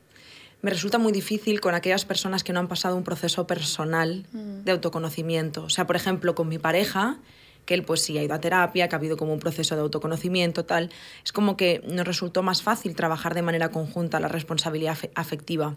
me 0.65 0.71
resulta 0.71 0.97
muy 0.97 1.13
difícil 1.13 1.61
con 1.61 1.75
aquellas 1.75 2.07
personas 2.07 2.43
que 2.43 2.55
no 2.55 2.59
han 2.59 2.69
pasado 2.69 2.97
un 2.97 3.05
proceso 3.05 3.47
personal 3.47 4.25
mm. 4.33 4.65
de 4.65 4.73
autoconocimiento. 4.73 5.65
O 5.65 5.69
sea, 5.69 5.87
por 5.87 5.95
ejemplo, 5.95 6.35
con 6.35 6.49
mi 6.49 6.57
pareja, 6.57 7.19
que 7.67 7.75
él 7.75 7.83
pues 7.83 8.01
sí 8.01 8.17
ha 8.17 8.23
ido 8.23 8.33
a 8.33 8.41
terapia, 8.41 8.89
que 8.89 8.95
ha 8.95 8.99
habido 8.99 9.19
como 9.19 9.35
un 9.35 9.41
proceso 9.41 9.75
de 9.75 9.83
autoconocimiento, 9.83 10.65
tal, 10.65 10.89
es 11.23 11.33
como 11.33 11.59
que 11.59 11.83
nos 11.87 12.07
resultó 12.07 12.43
más 12.43 12.63
fácil 12.63 12.97
trabajar 12.97 13.35
de 13.35 13.43
manera 13.43 13.69
conjunta 13.69 14.21
la 14.21 14.29
responsabilidad 14.29 14.97
afectiva. 15.15 15.75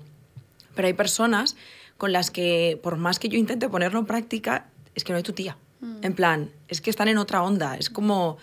Pero 0.74 0.88
hay 0.88 0.94
personas 0.94 1.58
con 1.98 2.14
las 2.14 2.32
que, 2.32 2.80
por 2.82 2.96
más 2.96 3.20
que 3.20 3.28
yo 3.28 3.38
intente 3.38 3.68
ponerlo 3.68 4.00
en 4.00 4.06
práctica, 4.06 4.68
es 4.96 5.04
que 5.04 5.12
no 5.12 5.18
hay 5.18 5.24
tu 5.24 5.34
tía. 5.34 5.58
Mm. 5.82 5.98
En 6.02 6.14
plan, 6.14 6.52
es 6.70 6.80
que 6.80 6.90
están 6.90 7.10
en 7.10 7.18
otra 7.18 7.44
onda, 7.44 7.76
es 7.76 7.90
como... 7.90 8.38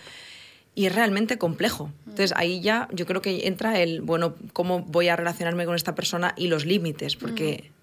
Y 0.75 0.87
es 0.87 0.95
realmente 0.95 1.39
complejo. 1.39 1.91
Entonces 2.01 2.33
ahí 2.37 2.61
ya 2.61 2.89
yo 2.93 3.07
creo 3.07 3.23
que 3.23 3.47
entra 3.47 3.81
el, 3.81 4.01
bueno, 4.01 4.35
cómo 4.53 4.81
voy 4.83 5.09
a 5.09 5.17
relacionarme 5.17 5.67
con 5.67 5.77
esta 5.77 5.95
persona 5.95 6.35
y 6.37 6.49
los 6.49 6.67
límites, 6.67 7.17
porque 7.17 7.71
mm. 7.71 7.75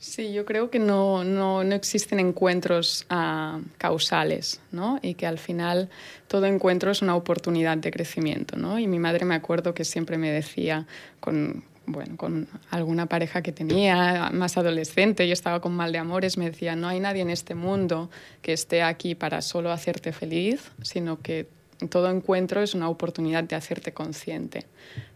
Sí, 0.00 0.32
yo 0.32 0.44
creo 0.44 0.70
que 0.70 0.78
no, 0.78 1.24
no, 1.24 1.64
no 1.64 1.74
existen 1.74 2.20
encuentros 2.20 3.04
uh, 3.10 3.60
causales, 3.78 4.60
¿no? 4.70 5.00
Y 5.02 5.14
que 5.14 5.26
al 5.26 5.38
final 5.38 5.90
todo 6.28 6.46
encuentro 6.46 6.92
es 6.92 7.02
una 7.02 7.16
oportunidad 7.16 7.76
de 7.78 7.90
crecimiento, 7.90 8.56
¿no? 8.56 8.78
Y 8.78 8.86
mi 8.86 9.00
madre 9.00 9.24
me 9.24 9.34
acuerdo 9.34 9.74
que 9.74 9.84
siempre 9.84 10.16
me 10.16 10.30
decía 10.30 10.86
con, 11.18 11.64
bueno, 11.86 12.16
con 12.16 12.46
alguna 12.70 13.06
pareja 13.06 13.42
que 13.42 13.50
tenía, 13.50 14.30
más 14.32 14.56
adolescente, 14.56 15.26
yo 15.26 15.32
estaba 15.32 15.60
con 15.60 15.74
mal 15.74 15.90
de 15.90 15.98
amores, 15.98 16.38
me 16.38 16.48
decía, 16.48 16.76
no 16.76 16.86
hay 16.86 17.00
nadie 17.00 17.22
en 17.22 17.30
este 17.30 17.56
mundo 17.56 18.08
que 18.40 18.52
esté 18.52 18.82
aquí 18.84 19.16
para 19.16 19.42
solo 19.42 19.72
hacerte 19.72 20.12
feliz, 20.12 20.70
sino 20.82 21.20
que 21.20 21.48
todo 21.90 22.10
encuentro 22.10 22.62
es 22.62 22.74
una 22.74 22.88
oportunidad 22.88 23.44
de 23.44 23.56
hacerte 23.56 23.92
consciente, 23.92 24.66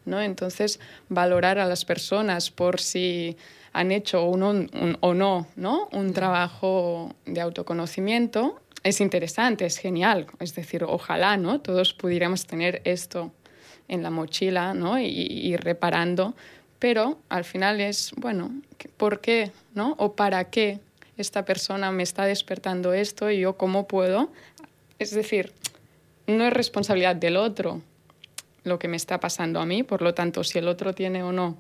¿no? 0.05 0.21
Entonces, 0.21 0.79
valorar 1.09 1.59
a 1.59 1.67
las 1.67 1.85
personas 1.85 2.51
por 2.51 2.81
si 2.81 3.37
han 3.73 3.91
hecho 3.91 4.25
uno, 4.25 4.67
o 5.01 5.15
no, 5.15 5.47
¿no? 5.57 5.89
un 5.93 6.13
trabajo 6.13 7.15
de 7.25 7.41
autoconocimiento, 7.41 8.61
es 8.83 9.01
interesante, 9.01 9.65
es 9.65 9.79
genial. 9.79 10.27
Es 10.41 10.55
decir, 10.55 10.85
ojalá 10.85 11.37
¿no? 11.37 11.61
todos 11.61 11.95
pudiéramos 11.95 12.47
tener 12.47 12.83
esto 12.85 13.33
en 13.89 14.03
la 14.03 14.11
mochila 14.11 14.75
¿no? 14.75 14.99
y, 14.99 15.07
ir 15.07 15.61
reparando, 15.61 16.35
pero 16.79 17.19
al 17.29 17.45
final 17.45 17.81
es, 17.81 18.13
bueno, 18.17 18.51
¿por 18.97 19.21
qué? 19.21 19.53
¿no? 19.75 19.95
¿O 19.99 20.15
para 20.15 20.51
qué 20.51 20.81
esta 21.17 21.45
persona 21.45 21.93
me 21.93 22.03
está 22.03 22.25
despertando 22.25 22.93
esto 22.93 23.31
y 23.31 23.41
yo 23.41 23.57
cómo 23.57 23.87
puedo? 23.87 24.31
Es 24.99 25.13
decir, 25.13 25.53
no 26.33 26.47
es 26.47 26.53
responsabilidad 26.53 27.17
del 27.17 27.37
otro 27.37 27.83
lo 28.65 28.79
que 28.79 28.89
me 28.89 28.97
está 28.97 29.21
pasando 29.21 29.61
a 29.61 29.67
mí, 29.67 29.83
por 29.83 30.03
lo 30.03 30.15
tanto, 30.15 30.45
si 30.45 30.59
el 30.59 30.69
otro 30.69 30.95
tiene 30.95 31.23
o 31.23 31.33
no 31.33 31.59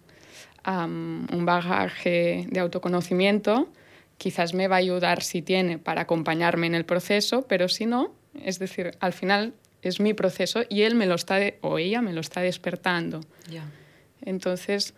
un 0.64 1.44
bagaje 1.44 2.46
de 2.48 2.60
autoconocimiento, 2.60 3.68
quizás 4.16 4.54
me 4.54 4.68
va 4.68 4.76
a 4.76 4.78
ayudar 4.78 5.22
si 5.22 5.42
tiene 5.42 5.78
para 5.78 6.02
acompañarme 6.02 6.68
en 6.68 6.76
el 6.76 6.84
proceso, 6.84 7.42
pero 7.48 7.68
si 7.68 7.86
no, 7.86 8.14
es 8.40 8.60
decir, 8.60 8.92
al 9.00 9.12
final 9.12 9.54
es 9.82 9.98
mi 9.98 10.14
proceso 10.14 10.62
y 10.68 10.82
él 10.82 10.94
me 10.94 11.06
lo 11.06 11.16
está 11.16 11.38
o 11.62 11.78
ella 11.78 12.00
me 12.00 12.12
lo 12.12 12.20
está 12.20 12.40
despertando. 12.40 13.20
Entonces, 14.24 14.94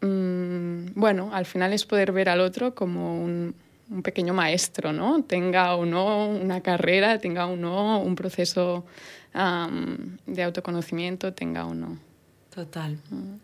mm, 0.00 0.92
bueno, 0.94 1.30
al 1.32 1.46
final 1.46 1.72
es 1.72 1.84
poder 1.84 2.12
ver 2.12 2.28
al 2.28 2.40
otro 2.40 2.76
como 2.76 3.20
un, 3.20 3.56
un, 3.90 4.02
pequeño 4.02 4.34
maestro, 4.34 4.92
¿no? 4.92 5.22
Tenga 5.22 5.74
o 5.74 5.84
no 5.84 6.28
una 6.28 6.60
carrera, 6.62 7.18
tenga 7.18 7.46
o 7.46 7.56
no 7.56 8.00
un 8.00 8.14
proceso 8.14 8.84
de 9.34 10.42
autoconocimiento, 10.42 11.32
tenga 11.32 11.66
o 11.66 11.74
no. 11.74 11.98
Total. 12.54 12.98
Mm. 13.10 13.36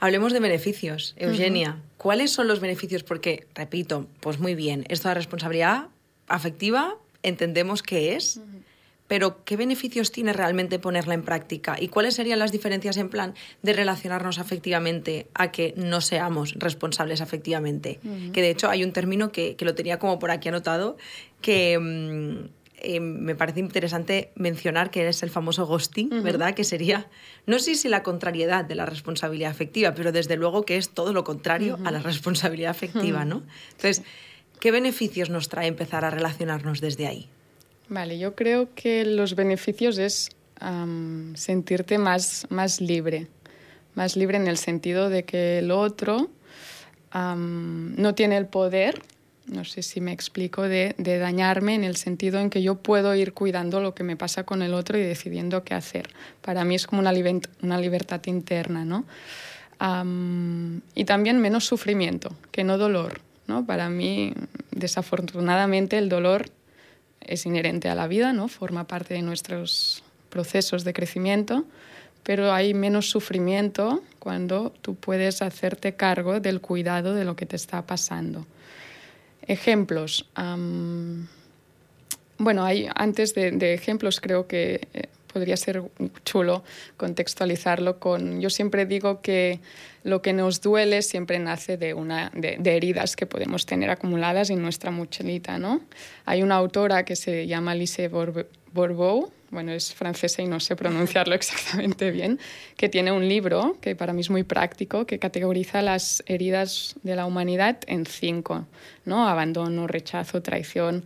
Hablemos 0.00 0.32
de 0.32 0.40
beneficios, 0.40 1.14
Eugenia. 1.16 1.80
¿Cuáles 1.96 2.30
son 2.30 2.48
los 2.48 2.60
beneficios? 2.60 3.02
Porque, 3.02 3.46
repito, 3.54 4.06
pues 4.20 4.38
muy 4.38 4.54
bien, 4.54 4.84
esto 4.88 5.08
de 5.08 5.14
responsabilidad 5.14 5.86
afectiva 6.28 6.96
entendemos 7.22 7.82
qué 7.82 8.14
es, 8.14 8.40
pero 9.08 9.44
¿qué 9.44 9.56
beneficios 9.56 10.10
tiene 10.12 10.32
realmente 10.32 10.78
ponerla 10.78 11.14
en 11.14 11.22
práctica? 11.22 11.76
¿Y 11.78 11.88
cuáles 11.88 12.14
serían 12.14 12.38
las 12.38 12.52
diferencias 12.52 12.96
en 12.96 13.08
plan 13.08 13.34
de 13.62 13.72
relacionarnos 13.72 14.38
afectivamente 14.38 15.28
a 15.34 15.50
que 15.52 15.74
no 15.76 16.00
seamos 16.00 16.54
responsables 16.54 17.20
afectivamente? 17.20 18.00
Que 18.32 18.42
de 18.42 18.50
hecho 18.50 18.68
hay 18.68 18.84
un 18.84 18.92
término 18.92 19.32
que, 19.32 19.56
que, 19.56 19.64
lo 19.64 19.74
tenía 19.74 19.98
como 19.98 20.18
por 20.18 20.30
aquí 20.30 20.48
anotado, 20.48 20.96
que... 21.40 21.78
Mm, 21.78 22.56
eh, 22.78 23.00
me 23.00 23.34
parece 23.34 23.60
interesante 23.60 24.32
mencionar 24.34 24.90
que 24.90 25.08
es 25.08 25.22
el 25.22 25.30
famoso 25.30 25.66
ghosting, 25.66 26.22
¿verdad? 26.22 26.54
Que 26.54 26.62
sería, 26.62 27.08
no 27.46 27.58
sé 27.58 27.74
si 27.74 27.88
la 27.88 28.02
contrariedad 28.02 28.66
de 28.66 28.74
la 28.74 28.84
responsabilidad 28.84 29.50
afectiva, 29.50 29.94
pero 29.94 30.12
desde 30.12 30.36
luego 30.36 30.64
que 30.64 30.76
es 30.76 30.90
todo 30.90 31.14
lo 31.14 31.24
contrario 31.24 31.78
a 31.84 31.90
la 31.90 32.00
responsabilidad 32.00 32.70
afectiva, 32.70 33.24
¿no? 33.24 33.42
Entonces, 33.72 34.02
¿qué 34.60 34.70
beneficios 34.70 35.30
nos 35.30 35.48
trae 35.48 35.68
empezar 35.68 36.04
a 36.04 36.10
relacionarnos 36.10 36.82
desde 36.82 37.06
ahí? 37.06 37.30
Vale, 37.88 38.18
yo 38.18 38.34
creo 38.34 38.68
que 38.74 39.04
los 39.04 39.34
beneficios 39.34 39.98
es 39.98 40.30
sentirte 41.34 41.98
más, 41.98 42.46
más 42.48 42.80
libre, 42.80 43.28
más 43.94 44.16
libre 44.16 44.38
en 44.38 44.46
el 44.46 44.56
sentido 44.56 45.10
de 45.10 45.24
que 45.24 45.58
el 45.58 45.70
otro 45.70 46.30
no 47.12 48.14
tiene 48.14 48.36
el 48.36 48.46
poder 48.46 49.02
no 49.46 49.64
sé 49.64 49.82
si 49.82 50.00
me 50.00 50.12
explico, 50.12 50.62
de, 50.62 50.94
dañarme 50.98 51.74
en 51.74 51.84
el 51.84 51.96
sentido 51.96 52.40
en 52.40 52.50
que 52.50 52.62
yo 52.62 52.76
puedo 52.76 53.14
ir 53.14 53.32
cuidando 53.32 53.80
lo 53.80 53.94
que 53.94 54.02
me 54.02 54.16
pasa 54.16 54.44
con 54.44 54.62
el 54.62 54.74
otro 54.74 54.98
y 54.98 55.02
decidiendo 55.02 55.62
qué 55.62 55.74
hacer. 55.74 56.10
Para 56.40 56.64
mí 56.64 56.74
es 56.74 56.86
como 56.86 57.00
una, 57.00 57.12
una 57.62 57.78
libertad 57.78 58.20
interna, 58.26 58.84
¿no? 58.84 59.04
y 60.94 61.04
también 61.04 61.38
menos 61.38 61.66
sufrimiento, 61.66 62.34
que 62.50 62.64
no 62.64 62.78
dolor, 62.78 63.20
¿no? 63.46 63.66
Para 63.66 63.90
mí, 63.90 64.32
desafortunadamente, 64.70 65.98
el 65.98 66.08
dolor 66.08 66.46
es 67.26 67.46
inherente 67.46 67.88
a 67.88 67.94
la 67.94 68.06
vida, 68.06 68.32
¿no? 68.32 68.48
Forma 68.48 68.86
parte 68.86 69.14
de 69.14 69.22
nuestros 69.22 70.02
procesos 70.30 70.84
de 70.84 70.92
crecimiento, 70.92 71.64
pero 72.22 72.52
hay 72.52 72.74
menos 72.74 73.08
sufrimiento 73.08 74.02
cuando 74.18 74.72
tú 74.82 74.96
puedes 74.96 75.42
hacerte 75.42 75.94
cargo 75.94 76.40
del 76.40 76.60
cuidado 76.60 77.14
de 77.14 77.24
lo 77.24 77.36
que 77.36 77.46
te 77.46 77.56
está 77.56 77.86
pasando. 77.86 78.46
Ejemplos. 79.42 80.28
bueno, 82.38 82.64
hay, 82.64 82.88
antes 82.94 83.34
de, 83.34 83.74
ejemplos 83.74 84.20
creo 84.20 84.46
que 84.48 84.88
eh, 84.92 85.08
podría 85.36 85.58
ser 85.58 85.82
chulo 86.24 86.64
contextualizarlo 86.96 87.98
con... 87.98 88.40
Yo 88.40 88.48
siempre 88.48 88.86
digo 88.86 89.20
que 89.20 89.60
lo 90.02 90.22
que 90.22 90.32
nos 90.32 90.62
duele 90.62 91.02
siempre 91.02 91.38
nace 91.38 91.76
de, 91.76 91.92
una, 91.92 92.32
de, 92.32 92.56
heridas 92.74 93.16
que 93.16 93.26
podemos 93.26 93.66
tener 93.66 93.90
acumuladas 93.90 94.48
en 94.48 94.62
nuestra 94.62 94.90
mochilita, 94.90 95.58
¿no? 95.58 95.82
Hay 96.24 96.42
una 96.42 96.54
autora 96.54 97.04
que 97.04 97.16
se 97.16 97.46
llama 97.46 97.74
Lise 97.74 98.08
Bourbeau, 98.08 99.30
bueno, 99.50 99.72
es 99.72 99.92
francesa 99.92 100.40
y 100.40 100.46
no 100.46 100.58
sé 100.58 100.74
pronunciarlo 100.74 101.34
exactamente 101.40 102.10
bien, 102.10 102.40
que 102.78 102.88
tiene 102.88 103.12
un 103.12 103.28
libro 103.28 103.76
que 103.82 103.94
para 103.94 104.14
mí 104.14 104.22
es 104.22 104.30
muy 104.30 104.42
práctico, 104.42 105.04
que 105.04 105.18
categoriza 105.18 105.82
las 105.82 106.24
heridas 106.24 106.96
de 107.02 107.14
la 107.14 107.26
humanidad 107.26 107.76
en 107.88 108.06
cinco, 108.06 108.66
¿no? 109.04 109.28
Abandono, 109.28 109.86
rechazo, 109.86 110.40
traición, 110.40 111.04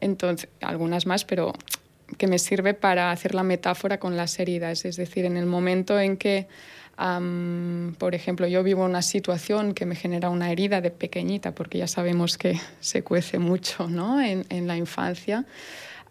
entonces, 0.00 0.48
algunas 0.60 1.06
más, 1.06 1.24
pero 1.24 1.52
que 2.18 2.26
me 2.26 2.38
sirve 2.38 2.74
para 2.74 3.10
hacer 3.10 3.34
la 3.34 3.42
metáfora 3.42 3.98
con 3.98 4.16
las 4.16 4.38
heridas, 4.38 4.84
es 4.84 4.96
decir, 4.96 5.24
en 5.24 5.36
el 5.36 5.46
momento 5.46 5.98
en 5.98 6.16
que, 6.16 6.46
por 7.98 8.14
ejemplo, 8.14 8.46
yo 8.46 8.62
vivo 8.62 8.84
una 8.84 9.02
situación 9.02 9.74
que 9.74 9.86
me 9.86 9.96
genera 9.96 10.30
una 10.30 10.50
herida 10.50 10.80
de 10.80 10.90
pequeñita, 10.90 11.54
porque 11.54 11.78
ya 11.78 11.86
sabemos 11.86 12.36
que 12.38 12.58
se 12.80 13.02
cuece 13.02 13.38
mucho 13.38 13.88
¿no? 13.88 14.20
en, 14.20 14.44
en 14.48 14.66
la 14.66 14.76
infancia, 14.76 15.46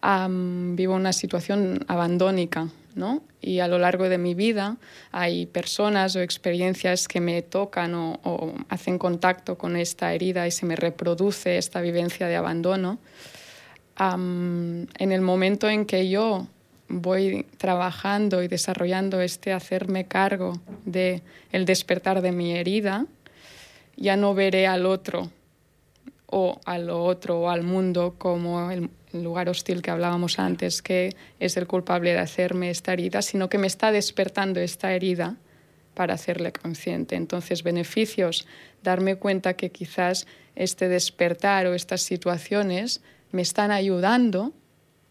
vivo 0.02 0.94
una 0.94 1.12
situación 1.12 1.84
abandónica, 1.88 2.68
¿no? 2.94 3.22
Y 3.40 3.60
a 3.60 3.68
lo 3.68 3.78
largo 3.78 4.08
de 4.08 4.18
mi 4.18 4.34
vida 4.34 4.76
hay 5.12 5.46
personas 5.46 6.16
o 6.16 6.20
experiencias 6.20 7.08
que 7.08 7.20
me 7.20 7.42
tocan 7.42 7.94
o, 7.94 8.54
hacen 8.68 8.98
contacto 8.98 9.56
con 9.56 9.76
esta 9.76 10.12
herida 10.12 10.46
y 10.46 10.50
se 10.50 10.66
me 10.66 10.76
reproduce 10.76 11.56
esta 11.56 11.80
vivencia 11.80 12.26
de 12.26 12.36
abandono. 12.36 12.98
En 14.00 14.88
el 14.98 15.20
momento 15.20 15.68
en 15.68 15.84
que 15.84 16.08
yo 16.08 16.46
voy 16.88 17.46
trabajando 17.58 18.42
y 18.42 18.48
desarrollando 18.48 19.20
este 19.20 19.52
hacerme 19.52 20.06
cargo 20.06 20.54
de 20.86 21.22
el 21.52 21.66
despertar 21.66 22.22
de 22.22 22.32
mi 22.32 22.56
herida, 22.56 23.06
ya 23.96 24.16
no 24.16 24.34
veré 24.34 24.66
al 24.66 24.86
otro 24.86 25.30
o 26.26 26.60
a 26.64 26.78
lo 26.78 27.04
otro 27.04 27.40
o 27.40 27.50
al 27.50 27.62
mundo 27.62 28.14
como 28.16 28.70
el, 28.70 28.88
lugar 29.12 29.48
hostil 29.48 29.82
que 29.82 29.90
hablábamos 29.90 30.38
antes, 30.38 30.82
que 30.82 31.16
es 31.40 31.56
el 31.56 31.66
culpable 31.66 32.12
de 32.12 32.20
hacerme 32.20 32.70
esta 32.70 32.92
herida, 32.92 33.22
sino 33.22 33.48
que 33.48 33.58
me 33.58 33.66
está 33.66 33.90
despertando 33.90 34.60
esta 34.60 34.92
herida 34.92 35.36
para 35.94 36.14
hacerle 36.14 36.52
consciente. 36.52 37.16
Entonces, 37.16 37.64
beneficios, 37.64 38.46
darme 38.84 39.16
cuenta 39.16 39.54
que 39.54 39.70
quizás 39.70 40.28
este 40.54 40.88
despertar 40.88 41.66
o 41.66 41.74
estas 41.74 42.02
situaciones 42.02 43.02
me 43.32 43.42
están 43.42 43.70
ayudando, 43.70 44.52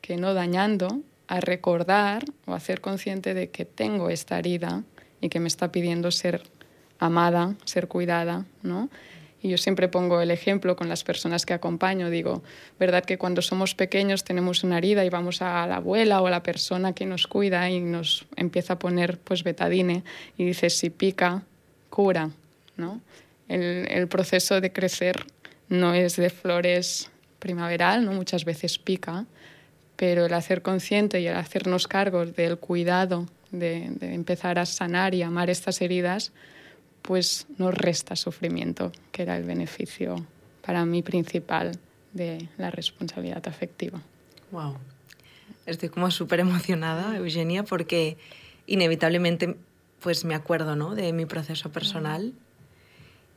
que 0.01 0.17
no 0.17 0.33
dañando, 0.33 1.01
a 1.27 1.39
recordar 1.39 2.25
o 2.47 2.53
a 2.53 2.57
hacer 2.57 2.81
consciente 2.81 3.33
de 3.33 3.49
que 3.49 3.63
tengo 3.63 4.09
esta 4.09 4.39
herida 4.39 4.83
y 5.21 5.29
que 5.29 5.39
me 5.39 5.47
está 5.47 5.71
pidiendo 5.71 6.09
ser 6.11 6.43
amada, 6.97 7.55
ser 7.65 7.87
cuidada, 7.87 8.45
¿no? 8.63 8.89
Y 9.41 9.49
yo 9.49 9.57
siempre 9.57 9.87
pongo 9.87 10.21
el 10.21 10.31
ejemplo 10.31 10.75
con 10.75 10.89
las 10.89 11.03
personas 11.03 11.45
que 11.45 11.53
acompaño. 11.53 12.09
Digo, 12.09 12.43
¿verdad 12.77 13.05
que 13.05 13.17
cuando 13.17 13.41
somos 13.41 13.73
pequeños 13.73 14.25
tenemos 14.25 14.63
una 14.63 14.79
herida 14.79 15.05
y 15.05 15.09
vamos 15.09 15.41
a 15.41 15.65
la 15.65 15.77
abuela 15.77 16.21
o 16.21 16.27
a 16.27 16.29
la 16.29 16.43
persona 16.43 16.93
que 16.93 17.05
nos 17.05 17.25
cuida 17.25 17.69
y 17.69 17.79
nos 17.79 18.25
empieza 18.35 18.73
a 18.73 18.79
poner 18.79 19.17
pues 19.19 19.43
betadine 19.43 20.03
y 20.37 20.43
dice, 20.43 20.69
si 20.69 20.89
pica, 20.89 21.43
cura, 21.89 22.31
¿no? 22.75 23.01
El, 23.47 23.87
el 23.89 24.07
proceso 24.07 24.59
de 24.59 24.73
crecer 24.73 25.25
no 25.69 25.93
es 25.93 26.17
de 26.17 26.29
flores 26.29 27.09
primaveral, 27.39 28.05
¿no? 28.05 28.13
Muchas 28.13 28.45
veces 28.45 28.77
pica, 28.77 29.25
pero 29.95 30.25
el 30.25 30.33
hacer 30.33 30.61
consciente 30.61 31.19
y 31.21 31.27
el 31.27 31.35
hacernos 31.35 31.87
cargos 31.87 32.35
del 32.35 32.57
cuidado, 32.57 33.27
de, 33.51 33.89
de 33.91 34.13
empezar 34.13 34.59
a 34.59 34.65
sanar 34.65 35.15
y 35.15 35.23
amar 35.23 35.49
estas 35.49 35.81
heridas, 35.81 36.31
pues 37.01 37.47
nos 37.57 37.73
resta 37.73 38.15
sufrimiento, 38.15 38.91
que 39.11 39.23
era 39.23 39.37
el 39.37 39.43
beneficio 39.43 40.25
para 40.65 40.85
mí 40.85 41.01
principal 41.01 41.71
de 42.13 42.47
la 42.57 42.69
responsabilidad 42.69 43.47
afectiva. 43.47 44.01
Wow. 44.51 44.77
Estoy 45.65 45.89
como 45.89 46.11
súper 46.11 46.39
emocionada, 46.39 47.15
Eugenia, 47.17 47.63
porque 47.63 48.17
inevitablemente 48.67 49.55
pues 49.99 50.25
me 50.25 50.35
acuerdo 50.35 50.75
¿no? 50.75 50.95
de 50.95 51.13
mi 51.13 51.25
proceso 51.25 51.71
personal 51.71 52.33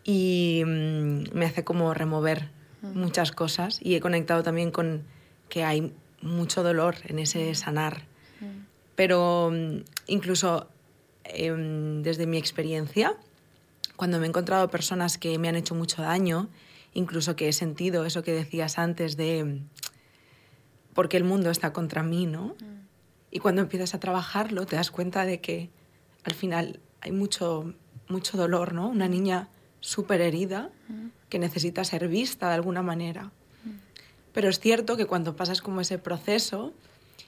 y 0.05 0.63
mm, 0.65 1.25
me 1.33 1.47
hace 1.47 1.65
como 1.65 1.93
remover 1.95 2.49
muchas 2.83 3.33
cosas 3.33 3.79
y 3.81 3.95
he 3.95 4.01
conectado 4.01 4.43
también 4.43 4.71
con 4.71 5.05
que 5.49 5.65
hay 5.65 5.93
mucho 6.21 6.63
dolor 6.63 6.97
en 7.05 7.19
ese 7.19 7.55
sanar. 7.55 8.03
Pero 8.95 9.51
mm, 9.53 9.85
incluso 10.07 10.69
em, 11.25 12.03
desde 12.03 12.27
mi 12.27 12.39
experiencia, 12.39 13.17
cuando 13.97 14.19
me 14.19 14.27
he 14.27 14.29
encontrado 14.29 14.69
personas 14.69 15.19
que 15.19 15.39
me 15.39 15.49
han 15.49 15.57
hecho 15.57 15.75
mucho 15.75 16.03
daño, 16.03 16.49
incluso 16.95 17.37
que 17.37 17.49
he 17.49 17.53
sentido 17.53 18.05
eso 18.05 18.23
que 18.23 18.33
decías 18.33 18.79
antes 18.79 19.17
de 19.17 19.61
porque 20.95 21.17
el 21.17 21.25
mundo 21.25 21.51
está 21.51 21.73
contra 21.73 22.03
mí, 22.03 22.27
¿no? 22.27 22.55
Y 23.31 23.39
cuando 23.39 23.63
empiezas 23.63 23.95
a 23.95 24.01
trabajarlo 24.01 24.67
te 24.67 24.77
das 24.77 24.91
cuenta 24.91 25.25
de 25.25 25.41
que 25.41 25.71
al 26.25 26.35
final 26.35 26.81
hay 27.01 27.13
mucho, 27.13 27.73
mucho 28.09 28.37
dolor, 28.37 28.75
¿no? 28.75 28.89
Una 28.89 29.09
niña 29.09 29.49
súper 29.83 30.23
herida 30.23 30.71
que 31.29 31.39
necesita 31.39 31.85
ser 31.85 32.09
vista 32.09 32.49
de 32.49 32.55
alguna 32.55 32.83
manera. 32.83 33.31
Pero 34.33 34.49
es 34.49 34.59
cierto 34.59 34.97
que 34.97 35.05
cuando 35.05 35.37
pasas 35.37 35.61
como 35.61 35.83
ese 35.83 35.99
proceso 35.99 36.73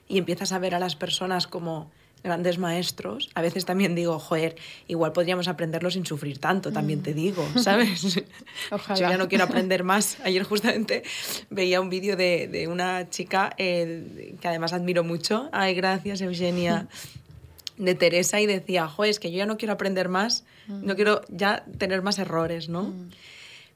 y 0.09 0.17
empiezas 0.17 0.53
a 0.53 0.59
ver 0.59 0.75
a 0.75 0.79
las 0.79 0.97
personas 0.97 1.47
como 1.47 1.91
grandes 2.23 2.57
maestros, 2.57 3.29
a 3.35 3.43
veces 3.43 3.67
también 3.67 3.95
digo, 3.95 4.19
joder, 4.19 4.57
igual 4.89 5.13
podríamos 5.13 5.47
aprenderlo 5.47 5.91
sin 5.91 6.07
sufrir 6.07 6.39
tanto, 6.39 6.73
también 6.73 7.03
te 7.03 7.13
digo, 7.13 7.47
¿sabes? 7.61 8.23
Ojalá. 8.71 8.99
Yo 8.99 9.11
ya 9.11 9.19
no 9.19 9.29
quiero 9.29 9.45
aprender 9.45 9.85
más. 9.85 10.17
Ayer 10.25 10.43
justamente 10.43 11.03
veía 11.51 11.83
un 11.83 11.91
vídeo 11.91 12.17
de, 12.17 12.49
de, 12.49 12.67
una 12.67 13.11
chica 13.11 13.55
eh, 13.59 14.37
que 14.41 14.49
además 14.49 14.73
admiro 14.73 15.05
mucho, 15.05 15.51
ay, 15.53 15.75
gracias 15.75 16.23
Eugenia, 16.23 16.89
de 17.77 17.95
Teresa, 17.95 18.41
y 18.41 18.47
decía, 18.47 18.89
joder, 18.89 19.11
es 19.11 19.21
que 19.21 19.31
yo 19.31 19.37
ya 19.37 19.47
no 19.47 19.59
quiero 19.59 19.75
aprender 19.75 20.09
más, 20.09 20.45
no 20.69 20.95
quiero 20.97 21.21
ya 21.29 21.65
tener 21.79 22.03
más 22.03 22.19
errores, 22.19 22.69
¿no? 22.69 22.93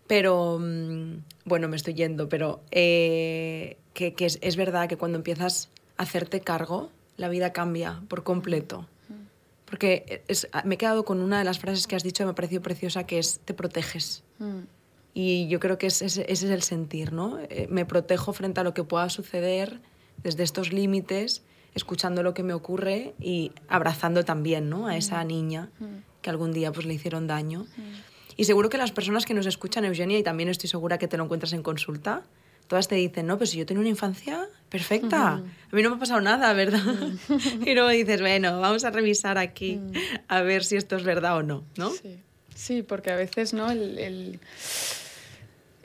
Pero, 0.06 0.58
mm, 0.58 1.22
bueno, 1.44 1.68
me 1.68 1.76
estoy 1.76 1.94
yendo, 1.94 2.28
pero 2.28 2.62
eh, 2.70 3.76
que, 3.92 4.14
que 4.14 4.26
es, 4.26 4.38
es 4.40 4.56
verdad 4.56 4.88
que 4.88 4.96
cuando 4.96 5.18
empiezas 5.18 5.68
a 5.96 6.04
hacerte 6.04 6.40
cargo, 6.40 6.90
la 7.18 7.28
vida 7.28 7.52
cambia 7.52 8.00
por 8.08 8.22
completo. 8.22 8.86
Porque 9.66 10.22
es, 10.28 10.48
me 10.64 10.76
he 10.76 10.78
quedado 10.78 11.04
con 11.04 11.20
una 11.20 11.38
de 11.38 11.44
las 11.44 11.58
frases 11.58 11.86
que 11.86 11.94
has 11.94 12.02
dicho 12.02 12.22
que 12.22 12.24
me 12.24 12.30
ha 12.30 12.34
parecido 12.34 12.62
preciosa, 12.62 13.04
que 13.04 13.18
es 13.18 13.40
te 13.44 13.52
proteges. 13.52 14.22
Mm. 14.38 14.60
Y 15.12 15.46
yo 15.48 15.60
creo 15.60 15.76
que 15.76 15.88
ese, 15.88 16.06
ese, 16.06 16.24
es 16.26 16.42
el 16.44 16.62
sentir, 16.62 17.12
¿no? 17.12 17.38
Eh, 17.38 17.66
me 17.68 17.84
protejo 17.84 18.32
frente 18.32 18.60
a 18.60 18.64
lo 18.64 18.72
que 18.72 18.84
pueda 18.84 19.10
suceder 19.10 19.80
desde 20.22 20.42
estos 20.42 20.72
límites, 20.72 21.42
escuchando 21.74 22.22
lo 22.22 22.32
que 22.32 22.42
me 22.42 22.54
ocurre 22.54 23.14
y 23.20 23.52
abrazando 23.68 24.24
también, 24.24 24.70
¿no? 24.70 24.86
A 24.86 24.96
esa 24.96 25.22
niña 25.24 25.68
que 26.28 26.30
algún 26.30 26.52
día 26.52 26.72
pues 26.72 26.84
le 26.84 26.92
hicieron 26.92 27.26
daño. 27.26 27.66
Y 28.36 28.44
seguro 28.44 28.68
que 28.68 28.76
las 28.76 28.92
personas 28.92 29.24
que 29.24 29.32
nos 29.32 29.46
escuchan, 29.46 29.86
Eugenia, 29.86 30.18
y 30.18 30.22
también 30.22 30.50
estoy 30.50 30.68
segura 30.68 30.98
que 30.98 31.08
te 31.08 31.16
lo 31.16 31.24
encuentras 31.24 31.54
en 31.54 31.62
consulta, 31.62 32.22
todas 32.66 32.86
te 32.86 32.96
dicen, 32.96 33.26
no, 33.26 33.38
pues 33.38 33.50
si 33.50 33.56
yo 33.56 33.64
tengo 33.64 33.80
una 33.80 33.88
infancia 33.88 34.46
perfecta, 34.68 35.36
a 35.36 35.42
mí 35.72 35.82
no 35.82 35.88
me 35.88 35.96
ha 35.96 35.98
pasado 35.98 36.20
nada, 36.20 36.52
¿verdad? 36.52 36.82
y 37.64 37.72
luego 37.72 37.88
dices, 37.88 38.20
bueno, 38.20 38.60
vamos 38.60 38.84
a 38.84 38.90
revisar 38.90 39.38
aquí 39.38 39.80
a 40.28 40.42
ver 40.42 40.64
si 40.64 40.76
esto 40.76 40.96
es 40.96 41.02
verdad 41.02 41.38
o 41.38 41.42
no, 41.42 41.64
¿no? 41.76 41.90
Sí, 41.92 42.18
sí 42.54 42.82
porque 42.82 43.10
a 43.10 43.16
veces, 43.16 43.54
¿no? 43.54 43.70
El, 43.70 43.98
el... 43.98 44.40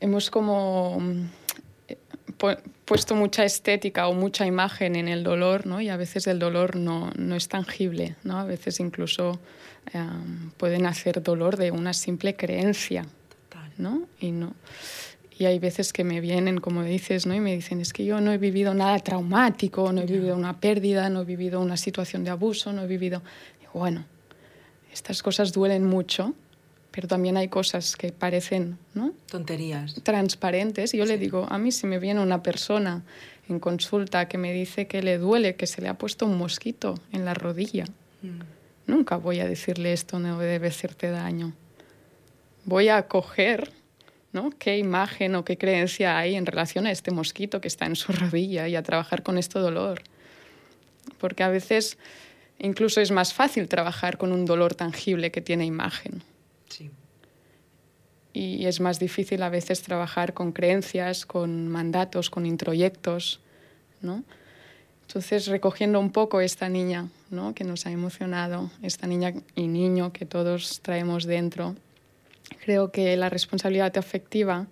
Hemos 0.01 0.29
como 0.29 1.01
eh, 1.88 1.97
puesto 2.84 3.15
mucha 3.15 3.45
estética 3.45 4.10
o 4.10 4.13
mucha 4.13 4.45
imagen 4.45 4.97
en 4.97 5.08
el 5.08 5.23
dolor, 5.23 5.65
¿no? 5.65 5.79
Y 5.79 5.88
a 5.88 5.95
veces 5.95 6.27
el 6.27 6.38
dolor 6.38 6.75
no, 6.75 7.12
no 7.15 7.36
es 7.36 7.47
tangible, 7.47 8.17
¿no? 8.23 8.38
A 8.38 8.43
veces 8.43 8.82
incluso 8.82 9.39
um, 9.93 10.51
pueden 10.57 10.85
hacer 10.85 11.21
dolor 11.21 11.57
de 11.57 11.71
una 11.71 11.93
simple 11.93 12.35
creencia, 12.35 13.05
¿no? 13.77 14.03
Y 14.19 14.31
no 14.31 14.53
y 15.37 15.45
hay 15.45 15.59
veces 15.59 15.93
que 15.93 16.03
me 16.03 16.21
vienen, 16.21 16.59
como 16.59 16.83
dices, 16.83 17.25
¿no? 17.25 17.33
y 17.33 17.39
me 17.39 17.55
dicen, 17.55 17.81
es 17.81 17.91
que 17.91 18.05
yo 18.05 18.21
no 18.21 18.31
he 18.31 18.37
vivido 18.37 18.73
nada 18.73 18.99
traumático, 18.99 19.91
no 19.91 20.01
he 20.01 20.05
vivido 20.05 20.35
una 20.35 20.59
pérdida, 20.59 21.09
no 21.09 21.21
he 21.21 21.25
vivido 21.25 21.59
una 21.59 21.77
situación 21.77 22.23
de 22.23 22.29
abuso, 22.29 22.71
no 22.71 22.83
he 22.83 22.87
vivido... 22.87 23.21
Bueno, 23.73 24.05
estas 24.93 25.23
cosas 25.23 25.51
duelen 25.51 25.83
mucho, 25.83 26.35
pero 26.91 27.07
también 27.07 27.37
hay 27.37 27.47
cosas 27.47 27.95
que 27.95 28.11
parecen 28.11 28.77
¿no? 28.93 29.13
tonterías 29.27 29.95
transparentes 30.03 30.93
y 30.93 30.97
yo 30.97 31.05
sí. 31.05 31.11
le 31.11 31.17
digo 31.17 31.47
a 31.49 31.57
mí 31.57 31.71
si 31.71 31.87
me 31.87 31.97
viene 31.97 32.21
una 32.21 32.43
persona 32.43 33.03
en 33.49 33.59
consulta 33.59 34.27
que 34.27 34.37
me 34.37 34.53
dice 34.53 34.85
que 34.85 35.01
le 35.01 35.17
duele 35.17 35.55
que 35.55 35.65
se 35.65 35.81
le 35.81 35.89
ha 35.89 35.97
puesto 35.97 36.27
un 36.27 36.37
mosquito 36.37 36.99
en 37.11 37.25
la 37.25 37.33
rodilla. 37.33 37.85
Nunca 39.03 39.17
voy 39.17 39.41
a 39.41 39.47
decirle 39.47 39.91
esto 39.91 40.17
no 40.17 40.39
debe 40.39 40.67
hacerte 40.67 41.09
daño 41.09 41.51
voy 42.63 42.87
a 42.87 43.05
coger 43.09 43.69
¿no? 44.31 44.49
¿Qué 44.57 44.77
imagen 44.77 45.35
o 45.35 45.45
qué 45.45 45.57
creencia 45.57 46.17
hay 46.17 46.35
en 46.35 46.45
relación 46.45 46.87
a 46.87 46.91
este 46.91 47.11
mosquito 47.11 47.61
que 47.61 47.67
está 47.67 47.85
en 47.85 47.95
su 47.95 48.11
rodilla 48.19 48.67
y 48.67 48.75
a 48.75 48.81
trabajar 48.81 49.23
con 49.23 49.37
este 49.37 49.59
dolor? 49.59 50.01
Porque 51.19 51.43
a 51.43 51.49
veces 51.49 51.97
incluso 52.57 52.99
es 52.99 53.11
más 53.11 53.33
fácil 53.33 53.67
trabajar 53.67 54.17
con 54.17 54.31
un 54.31 54.45
dolor 54.45 54.73
tangible 54.73 55.31
que 55.31 55.41
tiene 55.41 55.65
imagen. 55.65 56.23
Sí. 56.67 56.89
Y 58.33 58.65
es 58.65 58.79
más 58.79 58.99
difícil 58.99 59.43
a 59.43 59.49
veces 59.49 59.83
trabajar 59.83 60.33
con 60.33 60.51
creencias, 60.51 61.25
con 61.27 61.67
mandatos, 61.67 62.31
con 62.31 62.47
introyectos, 62.47 63.39
¿no? 64.01 64.23
Entonces, 65.07 65.47
recogiendo 65.47 65.99
un 65.99 66.11
poco 66.11 66.41
esta 66.41 66.69
niña 66.69 67.07
¿no? 67.29 67.53
que 67.53 67.63
nos 67.63 67.85
ha 67.85 67.91
emocionado, 67.91 68.71
esta 68.81 69.05
niña 69.07 69.33
y 69.55 69.67
niño 69.67 70.11
que 70.11 70.25
todos 70.25 70.79
traemos 70.81 71.25
dentro, 71.25 71.75
Creo 72.63 72.91
que 72.91 73.15
la 73.17 73.29
responsabilidad 73.29 73.97
afectiva 73.97 74.67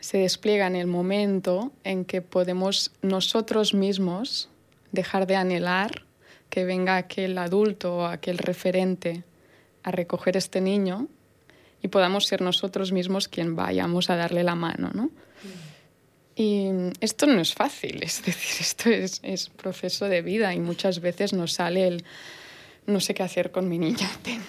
se 0.00 0.18
despliega 0.18 0.66
en 0.66 0.76
el 0.76 0.86
momento 0.86 1.72
en 1.84 2.04
que 2.04 2.20
podemos 2.20 2.90
nosotros 3.00 3.72
mismos 3.72 4.50
dejar 4.92 5.26
de 5.26 5.36
anhelar 5.36 6.04
que 6.50 6.66
venga 6.66 6.96
aquel 6.96 7.38
adulto 7.38 7.96
o 7.96 8.04
aquel 8.04 8.36
referente 8.36 9.24
a 9.82 9.90
recoger 9.90 10.36
este 10.36 10.60
niño 10.60 11.08
y 11.82 11.88
podamos 11.88 12.26
ser 12.26 12.42
nosotros 12.42 12.92
mismos 12.92 13.26
quien 13.26 13.56
vayamos 13.56 14.10
a 14.10 14.16
darle 14.16 14.44
la 14.44 14.54
mano, 14.54 14.90
¿no? 14.92 15.10
Y 16.38 16.68
esto 17.00 17.26
no 17.26 17.40
es 17.40 17.54
fácil, 17.54 18.02
es 18.02 18.22
decir, 18.26 18.60
esto 18.60 18.90
es, 18.90 19.20
es, 19.22 19.48
proceso 19.48 20.06
de 20.06 20.20
vida 20.20 20.52
y 20.54 20.60
muchas 20.60 21.00
veces 21.00 21.32
nos 21.32 21.54
sale 21.54 21.88
el 21.88 22.04
no 22.86 23.00
sé 23.00 23.14
qué 23.14 23.22
hacer 23.22 23.50
con 23.50 23.68
mi 23.68 23.78
niña, 23.78 24.08
ten, 24.22 24.42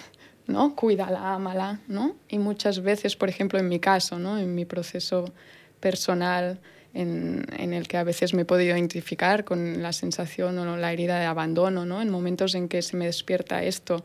¿no? 0.48 0.76
Cuídala, 0.76 1.34
ámala, 1.34 1.80
¿no? 1.88 2.18
Y 2.28 2.40
muchas 2.40 2.82
veces, 2.82 3.16
por 3.16 3.30
ejemplo, 3.30 3.58
en 3.58 3.70
mi 3.70 3.80
caso, 3.80 4.20
¿no? 4.20 4.38
En 4.38 4.54
mi 4.54 4.66
proceso 4.66 5.34
personal, 5.80 6.60
en, 6.94 7.46
en, 7.58 7.74
el 7.74 7.88
que 7.88 7.98
a 7.98 8.04
veces 8.04 8.34
me 8.34 8.42
he 8.42 8.46
podido 8.46 8.76
identificar 8.76 9.46
con 9.46 9.82
la 9.82 9.94
sensación 9.94 10.58
o 10.58 10.78
la 10.78 10.92
herida 10.92 11.20
de 11.20 11.26
abandono, 11.26 11.86
¿no? 11.86 12.02
En 12.02 12.10
momentos 12.10 12.54
en 12.54 12.68
que 12.68 12.82
se 12.82 12.98
me 12.98 13.06
despierta 13.06 13.64
esto, 13.64 14.04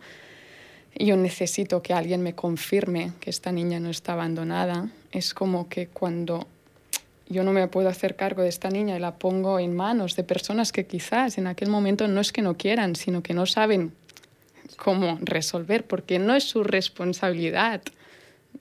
yo 0.94 1.16
necesito 1.16 1.82
que 1.82 1.94
alguien 1.94 2.22
me 2.22 2.34
confirme 2.34 3.12
que 3.20 3.30
esta 3.30 3.50
niña 3.50 3.80
no 3.80 3.90
está 3.90 4.12
abandonada. 4.12 4.88
Es 5.10 5.34
como 5.34 5.68
que 5.68 5.88
cuando 5.88 6.46
yo 7.32 7.42
no 7.44 7.52
me 7.52 7.66
puedo 7.66 7.88
hacer 7.88 8.14
cargo 8.14 8.42
de 8.42 8.48
esta 8.48 8.68
niña 8.68 8.96
y 8.96 9.00
la 9.00 9.16
pongo 9.16 9.58
en 9.58 9.74
manos 9.74 10.14
de 10.16 10.22
personas 10.22 10.70
que 10.70 10.86
quizás 10.86 11.38
en 11.38 11.46
aquel 11.46 11.70
momento 11.70 12.06
no 12.06 12.20
es 12.20 12.32
que 12.32 12.42
no 12.42 12.56
quieran, 12.56 12.94
sino 12.94 13.22
que 13.22 13.34
no 13.34 13.46
saben 13.46 13.92
cómo 14.76 15.18
resolver, 15.20 15.86
porque 15.86 16.18
no 16.18 16.34
es 16.34 16.44
su 16.44 16.62
responsabilidad 16.62 17.82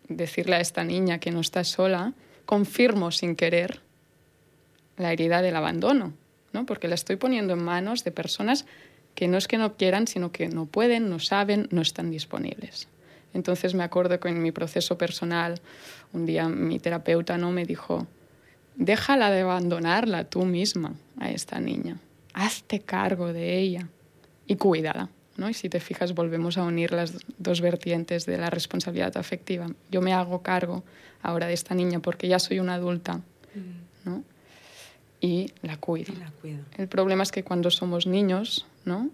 decirle 0.07 0.55
a 0.55 0.59
esta 0.61 0.83
niña 0.83 1.19
que 1.19 1.31
no 1.31 1.41
está 1.41 1.63
sola, 1.63 2.13
confirmo 2.45 3.11
sin 3.11 3.35
querer 3.35 3.81
la 4.97 5.11
herida 5.11 5.41
del 5.41 5.55
abandono, 5.55 6.13
¿no? 6.53 6.65
porque 6.65 6.87
la 6.87 6.95
estoy 6.95 7.15
poniendo 7.15 7.53
en 7.53 7.63
manos 7.63 8.03
de 8.03 8.11
personas 8.11 8.65
que 9.15 9.27
no 9.27 9.37
es 9.37 9.47
que 9.47 9.57
no 9.57 9.75
quieran, 9.75 10.07
sino 10.07 10.31
que 10.31 10.47
no 10.47 10.65
pueden, 10.65 11.09
no 11.09 11.19
saben, 11.19 11.67
no 11.71 11.81
están 11.81 12.11
disponibles. 12.11 12.87
Entonces 13.33 13.73
me 13.73 13.83
acuerdo 13.83 14.19
que 14.19 14.29
en 14.29 14.41
mi 14.41 14.51
proceso 14.51 14.97
personal, 14.97 15.61
un 16.13 16.25
día 16.25 16.47
mi 16.49 16.79
terapeuta 16.79 17.37
¿no? 17.37 17.51
me 17.51 17.65
dijo, 17.65 18.07
déjala 18.75 19.31
de 19.31 19.41
abandonarla 19.41 20.25
tú 20.25 20.45
misma 20.45 20.93
a 21.19 21.31
esta 21.31 21.59
niña, 21.59 21.97
hazte 22.33 22.79
cargo 22.79 23.33
de 23.33 23.59
ella 23.59 23.87
y 24.47 24.55
cuídala. 24.55 25.09
¿no? 25.37 25.49
Y 25.49 25.53
si 25.53 25.69
te 25.69 25.79
fijas, 25.79 26.13
volvemos 26.13 26.57
a 26.57 26.63
unir 26.63 26.91
las 26.91 27.13
dos 27.37 27.61
vertientes 27.61 28.25
de 28.25 28.37
la 28.37 28.49
responsabilidad 28.49 29.17
afectiva. 29.17 29.67
Yo 29.89 30.01
me 30.01 30.13
hago 30.13 30.41
cargo 30.41 30.83
ahora 31.21 31.47
de 31.47 31.53
esta 31.53 31.73
niña 31.73 31.99
porque 31.99 32.27
ya 32.27 32.39
soy 32.39 32.59
una 32.59 32.75
adulta 32.75 33.15
mm. 33.15 34.09
¿no? 34.09 34.23
y 35.19 35.51
la 35.61 35.77
cuido. 35.77 36.13
la 36.19 36.31
cuido. 36.41 36.63
El 36.77 36.87
problema 36.87 37.23
es 37.23 37.31
que 37.31 37.43
cuando 37.43 37.71
somos 37.71 38.07
niños, 38.07 38.65
¿no? 38.85 39.09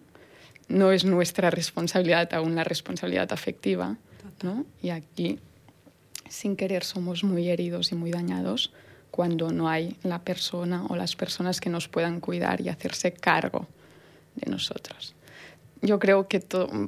no 0.67 0.91
es 0.91 1.05
nuestra 1.05 1.49
responsabilidad 1.49 2.33
aún 2.33 2.55
la 2.55 2.63
responsabilidad 2.63 3.31
afectiva. 3.31 3.97
¿no? 4.43 4.65
Y 4.81 4.89
aquí, 4.89 5.39
sin 6.29 6.55
querer, 6.55 6.83
somos 6.83 7.23
muy 7.23 7.49
heridos 7.49 7.91
y 7.91 7.95
muy 7.95 8.11
dañados 8.11 8.71
cuando 9.11 9.51
no 9.51 9.69
hay 9.69 9.97
la 10.03 10.19
persona 10.19 10.85
o 10.89 10.95
las 10.95 11.15
personas 11.15 11.59
que 11.61 11.69
nos 11.69 11.87
puedan 11.87 12.19
cuidar 12.19 12.61
y 12.61 12.69
hacerse 12.69 13.13
cargo 13.13 13.67
de 14.35 14.51
nosotros 14.51 15.15
yo 15.81 15.99
creo 15.99 16.27
que 16.27 16.43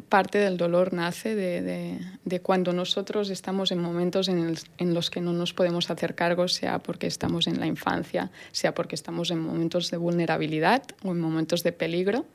parte 0.10 0.40
del 0.40 0.58
dolor 0.58 0.94
nace 0.94 1.36
de, 1.36 2.40
cuando 2.42 2.74
nosotros 2.74 3.30
estamos 3.30 3.72
en 3.72 3.82
momentos 3.82 4.28
en, 4.28 4.56
en, 4.78 4.94
los 4.94 5.10
que 5.10 5.22
no 5.22 5.34
nos 5.34 5.54
podemos 5.54 5.90
hacer 5.92 6.16
cargo, 6.16 6.48
sea 6.48 6.80
porque 6.80 7.08
estamos 7.08 7.48
en 7.48 7.60
la 7.60 7.68
infancia, 7.68 8.32
sea 8.52 8.74
porque 8.74 8.96
estamos 8.96 9.32
en 9.32 9.40
momentos 9.40 9.92
de 9.92 9.98
vulnerabilidad 9.98 10.84
o 11.04 11.12
en 11.12 11.20
momentos 11.20 11.64
de 11.64 11.72
peligro. 11.72 12.26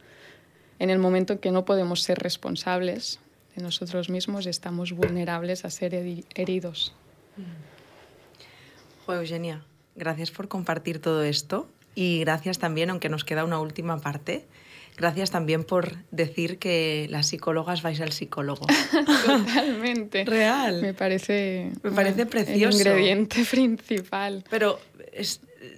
En 0.78 0.90
el 0.90 0.98
momento 0.98 1.34
en 1.34 1.38
que 1.38 1.50
no 1.50 1.64
podemos 1.64 2.02
ser 2.02 2.18
responsables 2.18 3.20
de 3.56 3.62
nosotros 3.62 4.10
mismos, 4.10 4.46
estamos 4.46 4.92
vulnerables 4.92 5.64
a 5.64 5.70
ser 5.70 5.94
heridos. 6.34 6.94
Eugenia, 9.06 9.64
gracias 9.96 10.30
por 10.30 10.48
compartir 10.48 11.00
todo 11.00 11.22
esto 11.22 11.68
y 11.94 12.20
gracias 12.20 12.58
también, 12.58 12.90
aunque 12.90 13.08
nos 13.08 13.24
queda 13.24 13.44
una 13.44 13.60
última 13.60 13.98
parte, 13.98 14.44
Gracias 14.96 15.32
también 15.32 15.64
por 15.64 15.96
decir 16.12 16.58
que 16.58 17.08
las 17.10 17.26
psicólogas 17.26 17.82
vais 17.82 18.00
al 18.00 18.12
psicólogo. 18.12 18.66
Totalmente. 19.26 20.24
Real. 20.24 20.80
Me 20.80 20.94
parece, 20.94 21.72
Me 21.82 21.90
parece 21.90 22.26
precioso. 22.26 22.78
El 22.78 22.86
ingrediente 22.86 23.44
principal. 23.50 24.44
Pero 24.48 24.78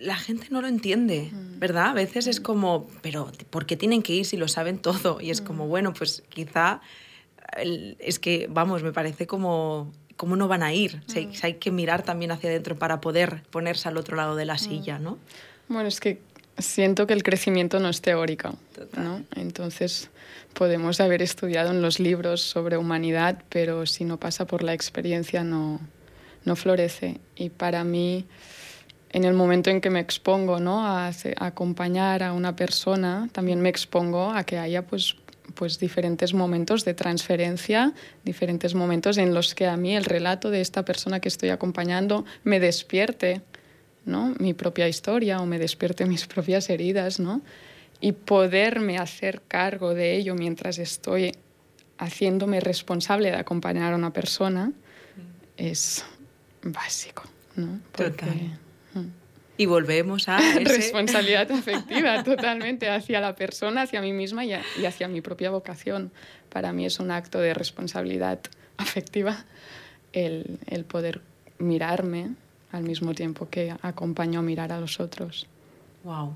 la 0.01 0.17
gente 0.17 0.49
no 0.51 0.61
lo 0.61 0.69
entiende, 0.69 1.31
mm. 1.33 1.59
¿verdad? 1.59 1.87
A 1.87 1.93
veces 1.95 2.27
es 2.27 2.41
como, 2.41 2.91
pero 3.01 3.33
¿por 3.49 3.65
qué 3.65 3.77
tienen 3.77 4.03
que 4.03 4.13
ir 4.13 4.27
si 4.27 4.37
lo 4.37 4.49
saben 4.49 4.79
todo? 4.79 5.19
Y 5.21 5.31
es 5.31 5.41
como, 5.41 5.65
mm. 5.65 5.69
bueno, 5.69 5.95
pues 5.95 6.23
quizá 6.29 6.83
es 7.99 8.19
que, 8.19 8.49
vamos, 8.51 8.83
me 8.83 8.93
parece 8.93 9.27
como 9.27 9.93
cómo 10.17 10.37
no 10.37 10.49
van 10.49 10.63
a 10.63 10.73
ir. 10.73 11.03
Mm. 11.09 11.31
hay 11.43 11.55
que 11.55 11.71
mirar 11.71 12.03
también 12.03 12.31
hacia 12.31 12.51
adentro 12.51 12.77
para 12.77 13.01
poder 13.01 13.43
ponerse 13.51 13.89
al 13.89 13.97
otro 13.97 14.17
lado 14.17 14.37
de 14.37 14.45
la 14.45 14.59
silla, 14.59 14.99
¿no? 14.99 15.19
Bueno, 15.69 15.89
es 15.89 16.01
que 16.01 16.21
siento 16.59 17.07
que 17.07 17.13
el 17.13 17.23
crecimiento 17.23 17.81
no 17.81 17.89
es 17.89 18.01
teórico. 18.01 18.57
¿no? 18.97 19.23
Entonces 19.35 20.11
podemos 20.55 21.01
haber 21.01 21.23
estudiado 21.23 21.71
en 21.71 21.83
los 21.83 22.01
libros 22.01 22.41
sobre 22.41 22.77
humanidad, 22.77 23.43
pero 23.49 23.87
si 23.87 24.05
no 24.05 24.19
pasa 24.19 24.47
por 24.47 24.63
la 24.63 24.73
experiencia 24.73 25.45
no, 25.45 25.81
no 26.45 26.57
florece. 26.57 27.21
Y 27.35 27.51
para 27.51 27.85
mí, 27.85 28.25
en 29.11 29.25
el 29.25 29.35
momento 29.35 29.71
en 29.71 29.81
que 29.81 29.91
me 29.91 30.01
expongo 30.01 30.61
¿no? 30.61 30.87
a, 30.87 31.11
acompañar 31.39 32.23
a 32.23 32.33
una 32.33 32.57
persona, 32.57 33.29
también 33.33 33.61
me 33.61 33.69
expongo 33.69 34.31
a 34.31 34.45
que 34.45 34.59
haya 34.59 34.87
pues, 34.87 35.17
pues 35.55 35.79
diferentes 35.79 36.35
momentos 36.35 36.85
de 36.85 36.95
transferencia, 36.95 37.95
diferentes 38.25 38.75
momentos 38.75 39.19
en 39.19 39.35
los 39.35 39.55
que 39.55 39.67
a 39.67 39.77
mí 39.77 39.97
el 39.97 40.05
relato 40.05 40.51
de 40.51 40.61
esta 40.61 40.85
persona 40.85 41.21
que 41.21 41.29
estoy 41.29 41.51
acompañando 41.51 42.25
me 42.45 42.61
despierte 42.61 43.43
¿no? 44.05 44.35
mi 44.39 44.55
propia 44.55 44.89
historia 44.89 45.41
o 45.41 45.47
me 45.47 45.59
despierte 45.59 46.07
mis 46.07 46.27
propias 46.27 46.71
heridas, 46.71 47.21
¿no? 47.21 47.43
y 48.01 48.13
poderme 48.13 48.99
hacer 48.99 49.43
cargo 49.49 49.95
de 49.95 50.17
ello 50.17 50.35
mientras 50.35 50.79
estoy 50.79 51.33
haciéndome 51.99 52.61
responsable 52.61 53.31
de 53.31 53.37
acompañar 53.37 53.93
a 53.93 53.97
una 53.97 54.13
persona 54.13 54.73
es 55.57 56.05
básico. 56.63 57.25
¿no? 57.57 57.81
Mm. 58.95 59.26
Y 59.57 59.67
volvemos 59.67 60.29
a 60.29 60.39
responsabilidad 60.65 61.51
afectiva 61.53 62.23
totalmente 62.23 62.89
hacia 62.91 63.21
la 63.21 63.35
persona, 63.35 63.83
hacia 63.83 64.01
mí 64.01 64.13
misma 64.13 64.45
y, 64.45 64.53
y, 64.53 64.85
hacia 64.85 65.09
mi 65.09 65.21
propia 65.21 65.51
vocación. 65.51 66.13
Para 66.51 66.73
mí 66.73 66.87
es 66.87 67.01
un 67.01 67.11
acto 67.11 67.39
de 67.39 67.55
responsabilidad 67.55 68.41
afectiva 68.77 69.45
el, 70.13 70.59
el 70.67 70.85
poder 70.85 71.21
mirarme 71.59 72.31
al 72.73 72.83
mismo 72.83 73.15
tiempo 73.15 73.49
que 73.49 73.75
acompaño 73.83 74.41
a 74.41 74.43
mirar 74.43 74.73
a 74.73 74.81
los 74.81 75.01
otros. 75.01 75.47
Wow. 76.05 76.35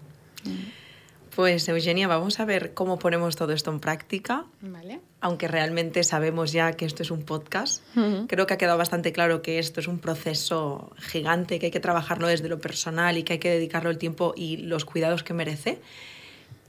Pues 1.40 1.66
Eugenia, 1.70 2.07
vamos 2.07 2.38
a 2.38 2.44
ver 2.44 2.74
cómo 2.74 2.98
ponemos 2.98 3.35
todo 3.35 3.55
esto 3.55 3.70
en 3.70 3.81
práctica. 3.81 4.44
Vale. 4.61 5.00
Aunque 5.22 5.48
realmente 5.48 6.05
sabemos 6.05 6.53
ya 6.53 6.74
que 6.74 6.85
esto 6.85 7.03
es 7.03 7.11
un 7.11 7.22
podcast, 7.22 7.83
creo 8.29 8.46
que 8.46 8.53
ha 8.53 8.59
quedado 8.59 8.76
bastante 8.76 9.11
claro 9.11 9.40
que 9.40 9.59
esto 9.59 9.81
es 9.81 9.88
un 9.88 10.00
proceso 10.00 10.92
gigante, 10.98 11.59
que 11.59 11.66
hay 11.66 11.72
que 11.72 11.81
trabajarlo 11.81 12.29
desde 12.29 12.50
lo 12.50 12.61
personal 12.61 13.16
y 13.16 13.22
que 13.22 13.33
hay 13.33 13.38
que 13.38 13.48
dedicarlo 13.48 13.88
el 13.88 13.96
tiempo 13.96 14.35
y 14.37 14.59
los 14.59 14.85
cuidados 14.85 15.22
que 15.22 15.33
merece. 15.33 15.81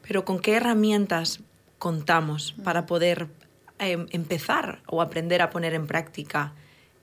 Pero 0.07 0.23
¿con 0.23 0.39
qué 0.39 0.53
herramientas 0.53 1.41
contamos 1.77 2.55
para 2.63 2.85
poder 2.85 3.27
em, 3.77 4.07
empezar 4.11 4.83
o 4.87 5.01
aprender 5.01 5.41
a 5.41 5.49
poner 5.49 5.73
en 5.73 5.85
práctica 5.85 6.53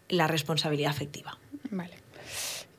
la 0.09 0.27
responsabilidad 0.27 0.91
afectiva? 0.91 1.37
Vale. 1.71 1.99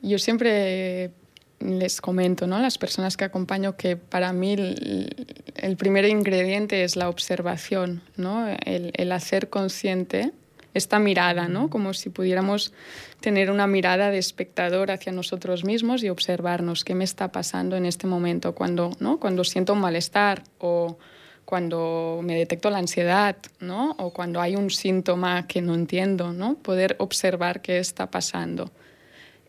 Yo 0.02 0.18
siempre 0.18 1.12
les 1.60 2.00
comento 2.00 2.46
¿no? 2.46 2.56
a 2.56 2.60
las 2.60 2.78
personas 2.78 3.16
que 3.16 3.24
acompaño 3.24 3.76
que 3.76 3.96
para 3.96 4.32
mí 4.32 4.54
el, 4.54 5.76
primer 5.76 6.06
ingrediente 6.06 6.84
es 6.84 6.96
la 6.96 7.08
observación, 7.08 8.02
¿no? 8.16 8.48
el, 8.48 8.92
el, 8.94 9.12
hacer 9.12 9.50
consciente 9.50 10.32
esta 10.72 10.98
mirada, 10.98 11.48
¿no? 11.48 11.68
como 11.68 11.92
si 11.92 12.08
pudiéramos 12.10 12.72
tener 13.20 13.50
una 13.50 13.66
mirada 13.66 14.10
de 14.10 14.18
espectador 14.18 14.90
hacia 14.90 15.12
nosotros 15.12 15.64
mismos 15.64 16.02
y 16.02 16.08
observarnos 16.08 16.84
qué 16.84 16.94
me 16.94 17.04
está 17.04 17.30
pasando 17.30 17.76
en 17.76 17.84
este 17.86 18.06
momento, 18.06 18.54
cuando, 18.54 18.90
¿no? 18.98 19.20
cuando 19.20 19.44
siento 19.44 19.74
un 19.74 19.80
malestar 19.80 20.42
o 20.58 20.98
cuando 21.44 22.20
me 22.22 22.36
detecto 22.36 22.70
la 22.70 22.78
ansiedad, 22.78 23.36
¿no? 23.58 23.96
o 23.98 24.12
cuando 24.12 24.40
hay 24.40 24.56
un 24.56 24.70
síntoma 24.70 25.46
que 25.46 25.60
no 25.60 25.74
entiendo, 25.74 26.32
¿no? 26.32 26.54
poder 26.54 26.96
observar 26.98 27.60
qué 27.60 27.78
está 27.78 28.10
pasando. 28.10 28.70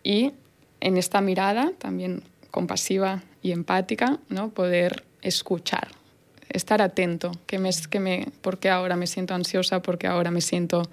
Y 0.04 0.34
en 0.82 0.98
esta 0.98 1.22
mirada, 1.22 1.72
también 1.78 2.24
compasiva 2.52 3.24
y 3.42 3.52
empática, 3.52 4.20
¿no? 4.30 4.50
poder 4.50 5.04
escuchar, 5.22 5.88
estar 6.50 6.82
atento, 6.82 7.32
que 7.46 7.60
me, 7.60 7.70
que 7.90 8.00
me, 8.00 8.28
porque 8.42 8.70
ahora 8.70 8.96
me 8.98 9.08
siento 9.08 9.34
ansiosa, 9.34 9.82
porque 9.82 10.08
ahora 10.08 10.32
me 10.32 10.42
siento 10.42 10.90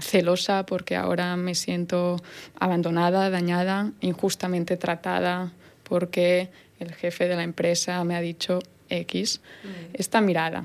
celosa, 0.00 0.66
porque 0.66 0.96
ahora 0.96 1.36
me 1.36 1.54
siento 1.54 2.16
abandonada, 2.58 3.30
dañada, 3.30 3.92
injustamente 4.00 4.76
tratada, 4.76 5.52
porque 5.84 6.48
el 6.80 6.92
jefe 6.92 7.28
de 7.28 7.36
la 7.36 7.44
empresa 7.44 8.02
me 8.04 8.16
ha 8.16 8.20
dicho 8.20 8.58
X. 8.88 9.40
Mm. 9.62 9.68
Esta 9.94 10.20
mirada. 10.20 10.64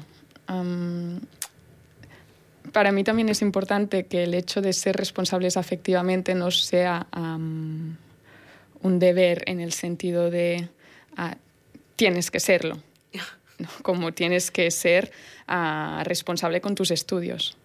Para 2.74 2.92
mí 2.92 3.04
también 3.04 3.30
es 3.30 3.42
importante 3.42 4.06
que 4.08 4.24
el 4.24 4.34
hecho 4.34 4.62
de 4.62 4.74
ser 4.74 4.98
responsables 4.98 5.56
afectivamente 5.56 6.36
no 6.36 6.52
sea 6.52 7.08
un 7.14 9.00
deber 9.00 9.44
en 9.46 9.62
el 9.62 9.72
sentido 9.72 10.30
de 10.30 10.68
ah, 11.16 11.38
tienes 11.96 12.32
que 12.32 12.42
serlo, 12.42 12.78
como 13.84 14.12
tienes 14.12 14.52
que 14.52 14.70
ser 14.72 15.12
ah, 15.48 16.04
responsable 16.06 16.60
con 16.60 16.76
tus 16.76 16.92
estudios. 16.92 17.56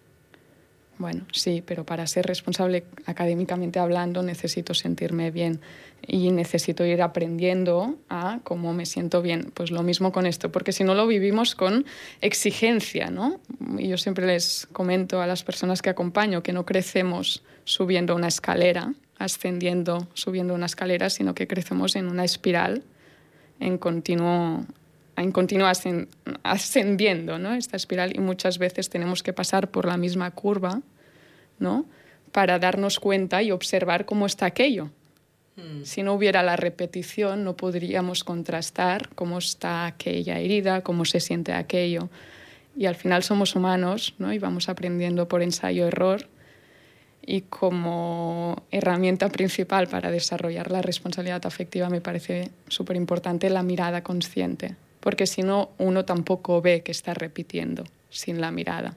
Bueno, 0.99 1.25
sí, 1.31 1.63
pero 1.65 1.85
para 1.85 2.05
ser 2.07 2.25
responsable 2.25 2.83
académicamente 3.05 3.79
hablando 3.79 4.21
necesito 4.21 4.73
sentirme 4.73 5.31
bien 5.31 5.61
y 6.05 6.29
necesito 6.29 6.85
ir 6.85 7.01
aprendiendo 7.01 7.95
a 8.09 8.41
cómo 8.43 8.73
me 8.73 8.85
siento 8.85 9.21
bien. 9.21 9.49
Pues 9.53 9.71
lo 9.71 9.81
mismo 9.81 10.11
con 10.11 10.25
esto, 10.25 10.51
porque 10.51 10.73
si 10.73 10.83
no 10.83 10.95
lo 10.95 11.07
vivimos 11.07 11.55
con 11.55 11.85
exigencia, 12.19 13.09
¿no? 13.11 13.39
Y 13.77 13.87
yo 13.87 13.97
siempre 13.97 14.27
les 14.27 14.67
comento 14.73 15.21
a 15.21 15.27
las 15.27 15.43
personas 15.43 15.81
que 15.81 15.89
acompaño 15.89 16.43
que 16.43 16.51
no 16.51 16.65
crecemos 16.65 17.43
subiendo 17.63 18.13
una 18.13 18.27
escalera, 18.27 18.93
ascendiendo, 19.17 20.09
subiendo 20.13 20.53
una 20.53 20.65
escalera, 20.65 21.09
sino 21.09 21.33
que 21.33 21.47
crecemos 21.47 21.95
en 21.95 22.09
una 22.09 22.25
espiral 22.25 22.83
en 23.61 23.77
continuo 23.77 24.65
en 25.21 25.31
continúa 25.31 25.73
ascendiendo 26.43 27.39
¿no? 27.39 27.53
esta 27.53 27.77
espiral 27.77 28.15
y 28.15 28.19
muchas 28.19 28.57
veces 28.57 28.89
tenemos 28.89 29.23
que 29.23 29.33
pasar 29.33 29.69
por 29.69 29.85
la 29.85 29.97
misma 29.97 30.31
curva 30.31 30.81
¿no? 31.59 31.85
para 32.31 32.59
darnos 32.59 32.99
cuenta 32.99 33.41
y 33.43 33.51
observar 33.51 34.05
cómo 34.05 34.25
está 34.25 34.45
aquello. 34.45 34.89
Hmm. 35.55 35.83
Si 35.83 36.03
no 36.03 36.13
hubiera 36.13 36.43
la 36.43 36.55
repetición, 36.55 37.43
no 37.43 37.55
podríamos 37.55 38.23
contrastar 38.23 39.09
cómo 39.15 39.39
está 39.39 39.85
aquella 39.85 40.39
herida, 40.39 40.81
cómo 40.81 41.05
se 41.05 41.19
siente 41.19 41.53
aquello. 41.53 42.09
Y 42.77 42.85
al 42.85 42.95
final 42.95 43.23
somos 43.23 43.55
humanos 43.55 44.15
¿no? 44.19 44.31
y 44.31 44.39
vamos 44.39 44.69
aprendiendo 44.69 45.27
por 45.27 45.41
ensayo-error. 45.41 46.27
Y 47.25 47.41
como 47.41 48.63
herramienta 48.71 49.29
principal 49.29 49.87
para 49.87 50.09
desarrollar 50.11 50.71
la 50.71 50.81
responsabilidad 50.81 51.45
afectiva 51.45 51.89
me 51.89 51.99
parece 51.99 52.51
súper 52.69 52.95
importante 52.95 53.49
la 53.49 53.63
mirada 53.63 54.01
consciente 54.01 54.75
porque 54.99 55.27
si 55.27 55.43
no, 55.43 55.71
uno 55.77 56.05
tampoco 56.05 56.61
ve 56.61 56.81
que 56.83 56.91
está 56.91 57.13
repitiendo 57.13 57.83
sin 58.09 58.41
la 58.41 58.51
mirada. 58.51 58.95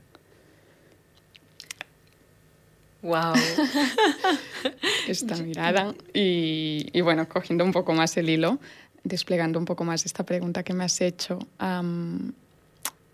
Wow. 3.03 3.35
esta 5.09 5.37
mirada. 5.37 5.95
Y, 6.15 7.01
bueno, 7.01 7.29
cogiendo 7.29 7.65
un 7.65 7.73
poco 7.73 7.93
más 7.93 8.17
el 8.17 8.31
hilo, 8.31 8.59
desplegando 9.03 9.59
un 9.59 9.65
poco 9.65 9.85
más 9.85 10.07
esta 10.07 10.25
pregunta 10.25 10.63
que 10.63 10.73
me 10.73 10.85
has 10.85 11.01
hecho, 11.01 11.39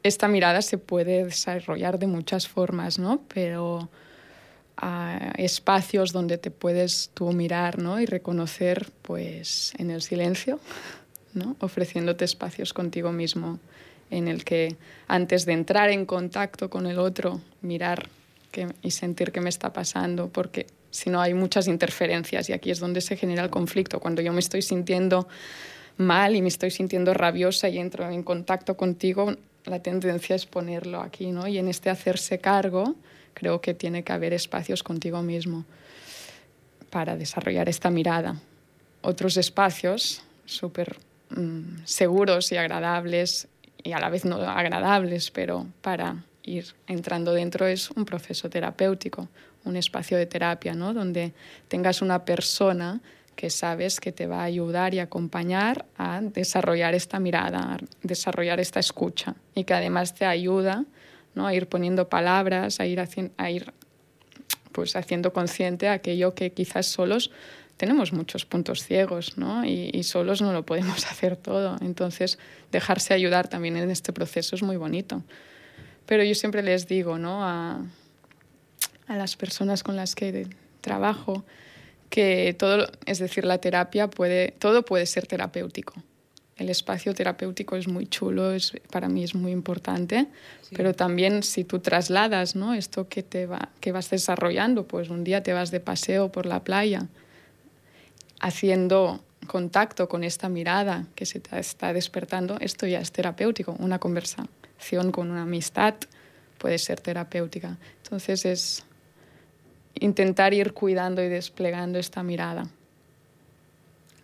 esta 0.02 0.28
mirada 0.28 0.62
se 0.62 0.78
puede 0.78 1.24
desarrollar 1.24 1.98
de 1.98 2.06
muchas 2.06 2.46
formas, 2.46 2.98
¿no? 2.98 3.22
Pero 3.32 3.88
hay 4.76 5.44
espacios 5.44 6.12
donde 6.12 6.38
te 6.38 6.50
puedes 6.50 7.10
tú 7.14 7.32
mirar 7.32 7.78
¿no? 7.78 8.00
y 8.00 8.06
reconocer 8.06 8.92
pues 9.02 9.72
en 9.76 9.90
el 9.90 10.02
silencio 10.02 10.60
ofreciéndote 11.60 12.24
espacios 12.24 12.72
contigo 12.72 13.12
mismo 13.12 13.58
en 14.10 14.28
el 14.28 14.44
que 14.44 14.76
antes 15.06 15.44
de 15.44 15.52
entrar 15.52 15.90
en 15.90 16.06
contacto 16.06 16.70
con 16.70 16.86
el 16.86 16.98
otro, 16.98 17.40
mirar 17.60 18.08
y 18.82 18.90
sentir 18.90 19.30
qué 19.30 19.40
me 19.40 19.50
está 19.50 19.72
pasando, 19.72 20.28
porque 20.28 20.66
si 20.90 21.10
no 21.10 21.20
hay 21.20 21.34
muchas 21.34 21.68
interferencias 21.68 22.48
y 22.48 22.52
aquí 22.52 22.70
es 22.70 22.80
donde 22.80 23.00
se 23.00 23.16
genera 23.16 23.44
el 23.44 23.50
conflicto. 23.50 24.00
Cuando 24.00 24.22
yo 24.22 24.32
me 24.32 24.40
estoy 24.40 24.62
sintiendo 24.62 25.28
mal 25.96 26.34
y 26.34 26.42
me 26.42 26.48
estoy 26.48 26.70
sintiendo 26.70 27.14
rabiosa 27.14 27.68
y 27.68 27.78
entro 27.78 28.08
en 28.10 28.22
contacto 28.22 28.76
contigo, 28.76 29.34
la 29.64 29.82
tendencia 29.82 30.34
es 30.34 30.46
ponerlo 30.46 31.00
aquí, 31.00 31.30
¿no? 31.30 31.46
Y 31.46 31.58
en 31.58 31.68
este 31.68 31.90
hacerse 31.90 32.38
cargo, 32.38 32.94
creo 33.34 33.60
que 33.60 33.74
tiene 33.74 34.02
que 34.02 34.12
haber 34.12 34.32
espacios 34.32 34.82
contigo 34.82 35.22
mismo 35.22 35.64
para 36.90 37.16
desarrollar 37.16 37.68
esta 37.68 37.90
mirada. 37.90 38.40
Otros 39.02 39.36
espacios 39.36 40.22
súper 40.46 40.98
Mm, 41.30 41.84
seguros 41.84 42.50
y 42.52 42.56
agradables 42.56 43.48
y 43.82 43.92
a 43.92 44.00
la 44.00 44.08
vez 44.08 44.24
no 44.24 44.36
agradables, 44.36 45.30
pero 45.30 45.66
para 45.82 46.24
ir 46.42 46.74
entrando 46.86 47.32
dentro 47.32 47.66
es 47.66 47.90
un 47.90 48.04
proceso 48.04 48.48
terapéutico, 48.48 49.28
un 49.64 49.76
espacio 49.76 50.16
de 50.16 50.26
terapia, 50.26 50.74
¿no? 50.74 50.94
donde 50.94 51.32
tengas 51.68 52.00
una 52.00 52.24
persona 52.24 53.00
que 53.36 53.50
sabes 53.50 54.00
que 54.00 54.10
te 54.10 54.26
va 54.26 54.40
a 54.40 54.44
ayudar 54.44 54.94
y 54.94 55.00
acompañar 55.00 55.84
a 55.96 56.20
desarrollar 56.22 56.94
esta 56.94 57.20
mirada, 57.20 57.74
a 57.74 57.78
desarrollar 58.02 58.58
esta 58.58 58.80
escucha 58.80 59.36
y 59.54 59.64
que 59.64 59.74
además 59.74 60.14
te 60.14 60.24
ayuda 60.24 60.86
¿no? 61.34 61.46
a 61.46 61.54
ir 61.54 61.68
poniendo 61.68 62.08
palabras, 62.08 62.80
a 62.80 62.86
ir, 62.86 63.00
a 63.36 63.50
ir 63.50 63.72
pues, 64.72 64.96
haciendo 64.96 65.32
consciente 65.32 65.88
aquello 65.88 66.34
que 66.34 66.52
quizás 66.52 66.86
solos 66.86 67.30
tenemos 67.78 68.12
muchos 68.12 68.44
puntos 68.44 68.82
ciegos, 68.82 69.38
¿no? 69.38 69.64
Y, 69.64 70.02
solos 70.02 70.42
no 70.42 70.52
lo 70.52 70.66
podemos 70.66 71.06
hacer 71.10 71.36
todo. 71.36 71.76
Entonces, 71.80 72.38
dejarse 72.70 73.14
ayudar 73.14 73.48
también 73.48 73.76
en 73.76 73.90
este 73.90 74.12
proceso 74.12 74.56
es 74.56 74.62
muy 74.62 74.76
bonito. 74.76 75.22
Pero 76.04 76.24
yo 76.24 76.34
siempre 76.34 76.62
les 76.62 76.88
digo, 76.88 77.18
¿no? 77.18 77.44
A, 77.44 77.80
a 79.06 79.16
las 79.16 79.36
personas 79.36 79.82
con 79.82 79.96
las 79.96 80.14
que 80.14 80.48
trabajo, 80.80 81.44
que 82.10 82.54
todo, 82.58 82.88
es 83.06 83.20
decir, 83.20 83.44
la 83.44 83.58
terapia 83.58 84.10
puede, 84.10 84.52
todo 84.58 84.84
puede 84.84 85.06
ser 85.06 85.26
terapéutico. 85.26 85.94
El 86.56 86.70
espacio 86.70 87.14
terapéutico 87.14 87.76
es 87.76 87.86
muy 87.86 88.08
chulo, 88.08 88.52
es, 88.52 88.72
para 88.90 89.08
mí 89.08 89.22
es 89.22 89.36
muy 89.36 89.52
importante, 89.52 90.26
pero 90.74 90.92
también 90.92 91.44
si 91.44 91.62
tú 91.62 91.78
trasladas 91.78 92.56
¿no? 92.56 92.74
esto 92.74 93.08
que, 93.08 93.22
te 93.22 93.46
va, 93.46 93.68
que 93.78 93.92
vas 93.92 94.10
desarrollando, 94.10 94.88
pues 94.88 95.08
un 95.08 95.22
día 95.22 95.44
te 95.44 95.52
vas 95.52 95.70
de 95.70 95.78
paseo 95.78 96.32
por 96.32 96.46
la 96.46 96.64
playa 96.64 97.06
haciendo 98.40 99.24
contacto 99.46 100.08
con 100.08 100.24
esta 100.24 100.48
mirada 100.48 101.06
que 101.14 101.26
se 101.26 101.40
te 101.40 101.58
está 101.58 101.92
despertando, 101.92 102.58
esto 102.60 102.86
ya 102.86 103.00
es 103.00 103.12
terapéutico. 103.12 103.74
Una 103.78 103.98
conversación 103.98 105.10
con 105.12 105.30
una 105.30 105.42
amistad 105.42 105.94
puede 106.58 106.78
ser 106.78 107.00
terapéutica. 107.00 107.78
Entonces 108.02 108.44
es 108.44 108.84
intentar 109.94 110.54
ir 110.54 110.72
cuidando 110.72 111.22
y 111.22 111.28
desplegando 111.28 111.98
esta 111.98 112.22
mirada. 112.22 112.68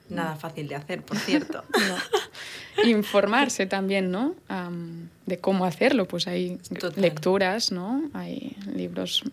Nada 0.08 0.36
fácil 0.36 0.68
de 0.68 0.74
hacer, 0.74 1.02
por 1.02 1.16
cierto. 1.16 1.64
Informarse 2.84 3.66
también, 3.66 4.10
¿no? 4.10 4.34
de 5.26 5.38
cómo 5.38 5.64
hacerlo. 5.64 6.06
Pues 6.06 6.26
hay 6.26 6.58
lecturas, 6.96 7.72
¿no? 7.72 8.10
Hay 8.12 8.56
libros 8.74 9.24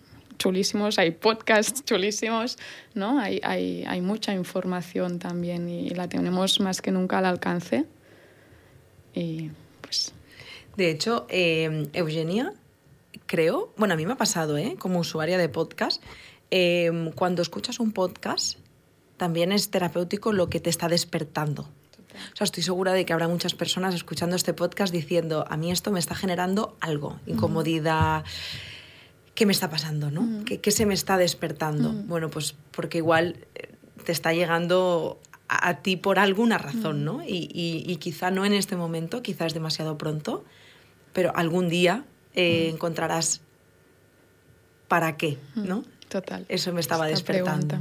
chulísimos, 0.42 0.98
hay 0.98 1.12
podcasts 1.12 1.84
chulísimos, 1.84 2.58
¿no? 2.94 3.20
Hay, 3.20 3.40
hay, 3.44 3.84
hay 3.86 4.00
mucha 4.00 4.34
información 4.34 5.20
también 5.20 5.68
y 5.68 5.90
la 5.90 6.08
tenemos 6.08 6.58
más 6.58 6.82
que 6.82 6.90
nunca 6.90 7.18
al 7.18 7.26
alcance. 7.26 7.86
Y 9.14 9.50
pues... 9.80 10.12
De 10.76 10.90
hecho, 10.90 11.26
eh, 11.28 11.88
Eugenia, 11.92 12.52
creo, 13.26 13.72
bueno, 13.76 13.94
a 13.94 13.96
mí 13.96 14.04
me 14.04 14.14
ha 14.14 14.16
pasado, 14.16 14.58
¿eh? 14.58 14.74
Como 14.80 14.98
usuaria 14.98 15.38
de 15.38 15.48
podcast, 15.48 16.02
em, 16.50 17.12
cuando 17.12 17.40
escuchas 17.42 17.78
un 17.78 17.92
podcast, 17.92 18.58
también 19.18 19.52
es 19.52 19.70
terapéutico 19.70 20.32
lo 20.32 20.48
que 20.48 20.58
te 20.58 20.70
está 20.70 20.88
despertando. 20.88 21.68
O 22.32 22.36
sea, 22.36 22.46
estoy 22.46 22.64
segura 22.64 22.92
de 22.94 23.04
que 23.04 23.12
habrá 23.12 23.28
muchas 23.28 23.54
personas 23.54 23.94
escuchando 23.94 24.34
este 24.34 24.54
podcast 24.54 24.92
diciendo, 24.92 25.44
a 25.48 25.56
mí 25.56 25.70
esto 25.70 25.92
me 25.92 26.00
está 26.00 26.16
generando 26.16 26.76
algo, 26.80 27.20
incomodidad, 27.26 28.24
¿qué 29.34 29.46
me 29.46 29.52
está 29.52 29.70
pasando? 29.70 30.10
¿no? 30.10 30.22
Mm. 30.22 30.44
¿Qué, 30.44 30.70
se 30.70 30.86
me 30.86 30.94
está 30.94 31.16
despertando? 31.16 31.92
Mm. 31.92 32.08
Bueno, 32.08 32.30
pues 32.30 32.54
porque 32.70 32.98
igual 32.98 33.36
eh, 33.54 33.68
te 34.04 34.12
está 34.12 34.32
llegando 34.32 35.20
a, 35.48 35.82
ti 35.82 35.96
por 35.96 36.18
alguna 36.18 36.58
razón, 36.58 37.02
mm. 37.02 37.04
¿no? 37.04 37.22
Y, 37.26 37.96
quizá 38.00 38.30
no 38.30 38.44
en 38.44 38.52
este 38.52 38.76
momento, 38.76 39.22
quizá 39.22 39.46
es 39.46 39.54
demasiado 39.54 39.98
pronto, 39.98 40.44
pero 41.12 41.34
algún 41.36 41.68
día 41.68 42.04
eh, 42.34 42.68
encontrarás 42.72 43.40
para 44.88 45.16
qué, 45.16 45.38
¿no? 45.54 45.84
Total. 46.08 46.44
Eso 46.48 46.72
me 46.72 46.80
estaba 46.80 47.06
despertando. 47.06 47.78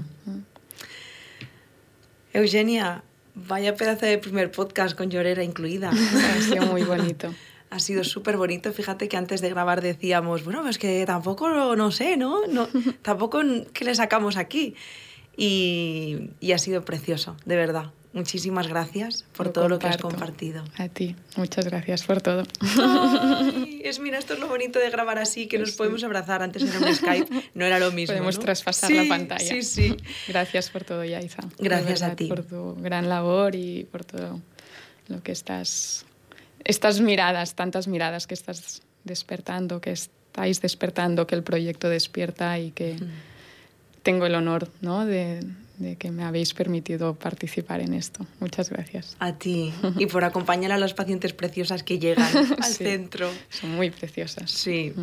Eugenia, 2.33 3.03
vaya 3.35 3.75
pedazo 3.75 4.05
de 4.05 4.17
primer 4.17 4.51
podcast 4.51 4.95
con 4.95 5.09
llorera 5.09 5.43
incluida. 5.43 5.91
Ha 6.37 6.41
sido 6.41 6.65
muy 6.67 6.83
bonito 6.83 7.33
ha 7.71 7.79
sido 7.79 8.03
súper 8.03 8.37
bonito. 8.37 8.71
Fíjate 8.71 9.07
que 9.07 9.17
antes 9.17 9.41
de 9.41 9.49
grabar 9.49 9.81
decíamos, 9.81 10.43
bueno, 10.43 10.67
es 10.67 10.77
que 10.77 11.03
tampoco, 11.05 11.75
no 11.75 11.89
sé, 11.89 12.17
¿no? 12.17 12.45
no 12.47 12.67
tampoco, 13.01 13.41
¿qué 13.73 13.85
le 13.85 13.95
sacamos 13.95 14.37
aquí? 14.37 14.75
Y, 15.37 16.31
y, 16.41 16.51
ha 16.51 16.57
sido 16.57 16.83
precioso, 16.83 17.37
de 17.45 17.55
verdad. 17.55 17.91
Muchísimas 18.13 18.67
gracias 18.67 19.23
por 19.31 19.53
todo 19.53 19.69
lo 19.69 19.79
que 19.79 19.87
has 19.87 19.95
compartido. 19.95 20.65
A 20.77 20.89
ti, 20.89 21.15
muchas 21.37 21.63
gracias 21.63 22.03
por 22.03 22.21
todo. 22.21 22.43
es 23.83 23.99
mira, 24.01 24.19
esto 24.19 24.33
es 24.33 24.39
lo 24.41 24.49
bonito 24.49 24.77
de 24.77 24.89
grabar 24.89 25.17
así, 25.17 25.47
que 25.47 25.57
nos 25.57 25.71
podemos 25.71 26.03
abrazar. 26.03 26.43
Antes 26.43 26.63
en 26.63 26.83
un 26.83 26.93
Skype 26.93 27.49
no 27.53 27.65
era 27.65 27.79
lo 27.79 27.93
mismo. 27.93 28.13
Podemos 28.13 28.37
traspasar 28.37 28.91
la 28.91 29.07
pantalla. 29.07 29.39
Sí, 29.39 29.63
sí. 29.63 29.95
Gracias 30.27 30.69
por 30.69 30.83
todo, 30.83 31.05
Yaiza. 31.05 31.43
Gracias 31.57 32.01
a 32.01 32.17
ti. 32.17 32.27
Por 32.27 32.43
tu 32.43 32.75
gran 32.75 33.07
labor 33.07 33.55
y 33.55 33.85
por 33.85 34.03
todo 34.03 34.41
lo 35.07 35.23
que 35.23 35.31
estás 35.31 36.05
estas 36.63 37.01
miradas, 37.01 37.55
tantas 37.55 37.87
miradas 37.87 38.27
que 38.27 38.33
estás 38.33 38.81
despertando, 39.03 39.81
que 39.81 39.91
estáis 39.91 40.61
despertando, 40.61 41.27
que 41.27 41.35
el 41.35 41.43
proyecto 41.43 41.89
despierta 41.89 42.57
y 42.59 42.71
que 42.71 42.97
tengo 44.03 44.25
el 44.25 44.35
honor 44.35 44.69
¿no? 44.81 45.05
de, 45.05 45.45
que 45.97 46.11
me 46.11 46.23
habéis 46.23 46.53
permitido 46.53 47.15
participar 47.15 47.81
en 47.81 47.93
esto. 47.93 48.25
Muchas 48.39 48.69
gracias. 48.69 49.15
A 49.19 49.33
ti 49.33 49.73
y 49.97 50.05
por 50.05 50.23
acompañar 50.23 50.71
a 50.71 50.77
las 50.77 50.93
pacientes 50.93 51.33
preciosas 51.33 51.83
que 51.83 51.99
llegan 51.99 52.31
al 52.59 52.63
centro. 52.63 53.29
Son 53.49 53.71
muy 53.75 53.89
preciosas. 53.89 54.51
Sí. 54.51 54.93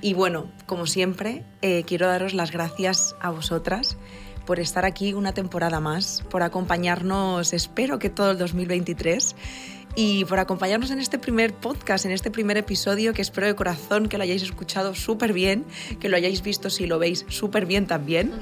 Y 0.00 0.14
bueno, 0.14 0.50
como 0.66 0.86
siempre, 0.86 1.44
eh, 1.62 1.84
quiero 1.86 2.06
daros 2.06 2.32
las 2.32 2.52
gracias 2.52 3.14
a 3.20 3.30
vosotras 3.30 3.98
por 4.50 4.58
estar 4.58 4.84
aquí 4.84 5.14
una 5.14 5.32
temporada 5.32 5.78
más, 5.78 6.24
por 6.28 6.42
acompañarnos, 6.42 7.52
espero 7.52 8.00
que 8.00 8.10
todo 8.10 8.32
el 8.32 8.38
2023 8.38 9.36
y 9.94 10.24
por 10.24 10.40
acompañarnos 10.40 10.90
en 10.90 10.98
este 10.98 11.20
primer 11.20 11.54
podcast, 11.54 12.04
en 12.04 12.10
este 12.10 12.32
primer 12.32 12.56
episodio 12.56 13.12
que 13.12 13.22
espero 13.22 13.46
de 13.46 13.54
corazón 13.54 14.08
que 14.08 14.18
lo 14.18 14.24
hayáis 14.24 14.42
escuchado 14.42 14.96
súper 14.96 15.32
bien, 15.32 15.64
que 16.00 16.08
lo 16.08 16.16
hayáis 16.16 16.42
visto 16.42 16.68
si 16.68 16.88
lo 16.88 16.98
veis 16.98 17.26
súper 17.28 17.64
bien 17.64 17.86
también. 17.86 18.32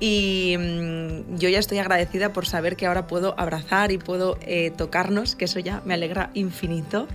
Y 0.00 0.56
mm, 0.58 1.36
yo 1.36 1.48
ya 1.48 1.60
estoy 1.60 1.78
agradecida 1.78 2.32
por 2.32 2.46
saber 2.46 2.74
que 2.74 2.86
ahora 2.86 3.06
puedo 3.06 3.38
abrazar 3.38 3.92
y 3.92 3.98
puedo 3.98 4.36
eh, 4.40 4.72
tocarnos, 4.76 5.36
que 5.36 5.44
eso 5.44 5.60
ya 5.60 5.82
me 5.84 5.94
alegra 5.94 6.30
infinito. 6.34 7.06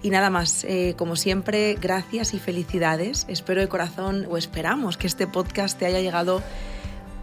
Y 0.00 0.10
nada 0.10 0.30
más, 0.30 0.62
eh, 0.62 0.94
como 0.96 1.16
siempre, 1.16 1.74
gracias 1.74 2.34
y 2.34 2.38
felicidades. 2.38 3.26
Espero 3.28 3.60
de 3.60 3.68
corazón, 3.68 4.28
o 4.30 4.36
esperamos 4.36 4.96
que 4.96 5.08
este 5.08 5.26
podcast 5.26 5.76
te 5.76 5.86
haya 5.86 6.00
llegado 6.00 6.40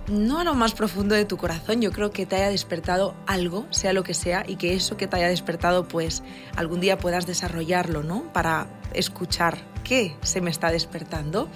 no 0.07 0.39
a 0.39 0.43
lo 0.43 0.53
más 0.53 0.73
profundo 0.73 1.15
de 1.15 1.25
tu 1.25 1.37
corazón, 1.37 1.81
yo 1.81 1.91
creo 1.91 2.11
que 2.11 2.25
te 2.25 2.37
haya 2.37 2.49
despertado 2.49 3.15
algo, 3.25 3.65
sea 3.71 3.93
lo 3.93 4.03
que 4.03 4.13
sea, 4.13 4.43
y 4.47 4.55
que 4.55 4.73
eso 4.73 4.97
que 4.97 5.07
te 5.07 5.17
haya 5.17 5.27
despertado, 5.27 5.87
pues 5.87 6.23
algún 6.55 6.79
día 6.79 6.97
puedas 6.97 7.27
desarrollarlo, 7.27 8.03
¿no? 8.03 8.31
Para 8.33 8.67
escuchar 8.93 9.57
qué 9.87 10.15
se 10.21 10.41
me 10.41 10.49
está 10.49 10.71
despertando. 10.71 11.47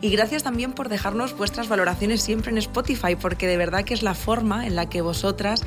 Y 0.00 0.10
gracias 0.10 0.42
también 0.42 0.72
por 0.72 0.88
dejarnos 0.88 1.36
vuestras 1.36 1.68
valoraciones 1.68 2.22
siempre 2.22 2.52
en 2.52 2.58
Spotify, 2.58 3.16
porque 3.16 3.46
de 3.46 3.56
verdad 3.56 3.84
que 3.84 3.94
es 3.94 4.02
la 4.02 4.14
forma 4.14 4.66
en 4.66 4.76
la 4.76 4.88
que 4.88 5.00
vosotras 5.00 5.62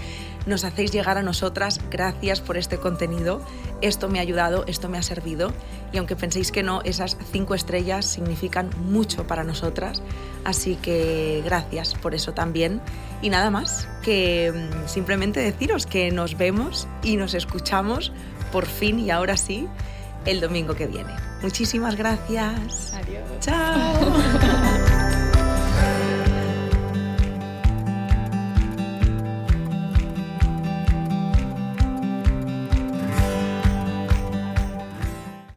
nos 0.45 0.63
hacéis 0.63 0.91
llegar 0.91 1.17
a 1.17 1.23
nosotras. 1.23 1.81
Gracias 1.89 2.41
por 2.41 2.57
este 2.57 2.77
contenido. 2.77 3.41
Esto 3.81 4.07
me 4.07 4.19
ha 4.19 4.21
ayudado, 4.21 4.63
esto 4.67 4.87
me 4.89 4.97
ha 4.97 5.03
servido. 5.03 5.51
Y 5.91 5.97
aunque 5.97 6.15
penséis 6.15 6.51
que 6.51 6.63
no, 6.63 6.81
esas 6.83 7.17
cinco 7.31 7.55
estrellas 7.55 8.05
significan 8.05 8.69
mucho 8.85 9.27
para 9.27 9.43
nosotras. 9.43 10.01
Así 10.43 10.75
que 10.75 11.41
gracias 11.43 11.95
por 11.95 12.15
eso 12.15 12.33
también. 12.33 12.81
Y 13.21 13.29
nada 13.29 13.49
más, 13.49 13.87
que 14.03 14.51
mm, 14.51 14.87
simplemente 14.87 15.39
deciros 15.39 15.85
que 15.85 16.11
nos 16.11 16.37
vemos 16.37 16.87
y 17.03 17.17
nos 17.17 17.33
escuchamos 17.33 18.11
por 18.51 18.65
fin 18.65 18.99
y 18.99 19.11
ahora 19.11 19.37
sí 19.37 19.67
el 20.25 20.39
domingo 20.39 20.75
que 20.75 20.87
viene. 20.87 21.30
Muchísimas 21.41 21.95
gracias. 21.95 22.93
Adiós. 22.93 23.23
Chao. 23.39 24.91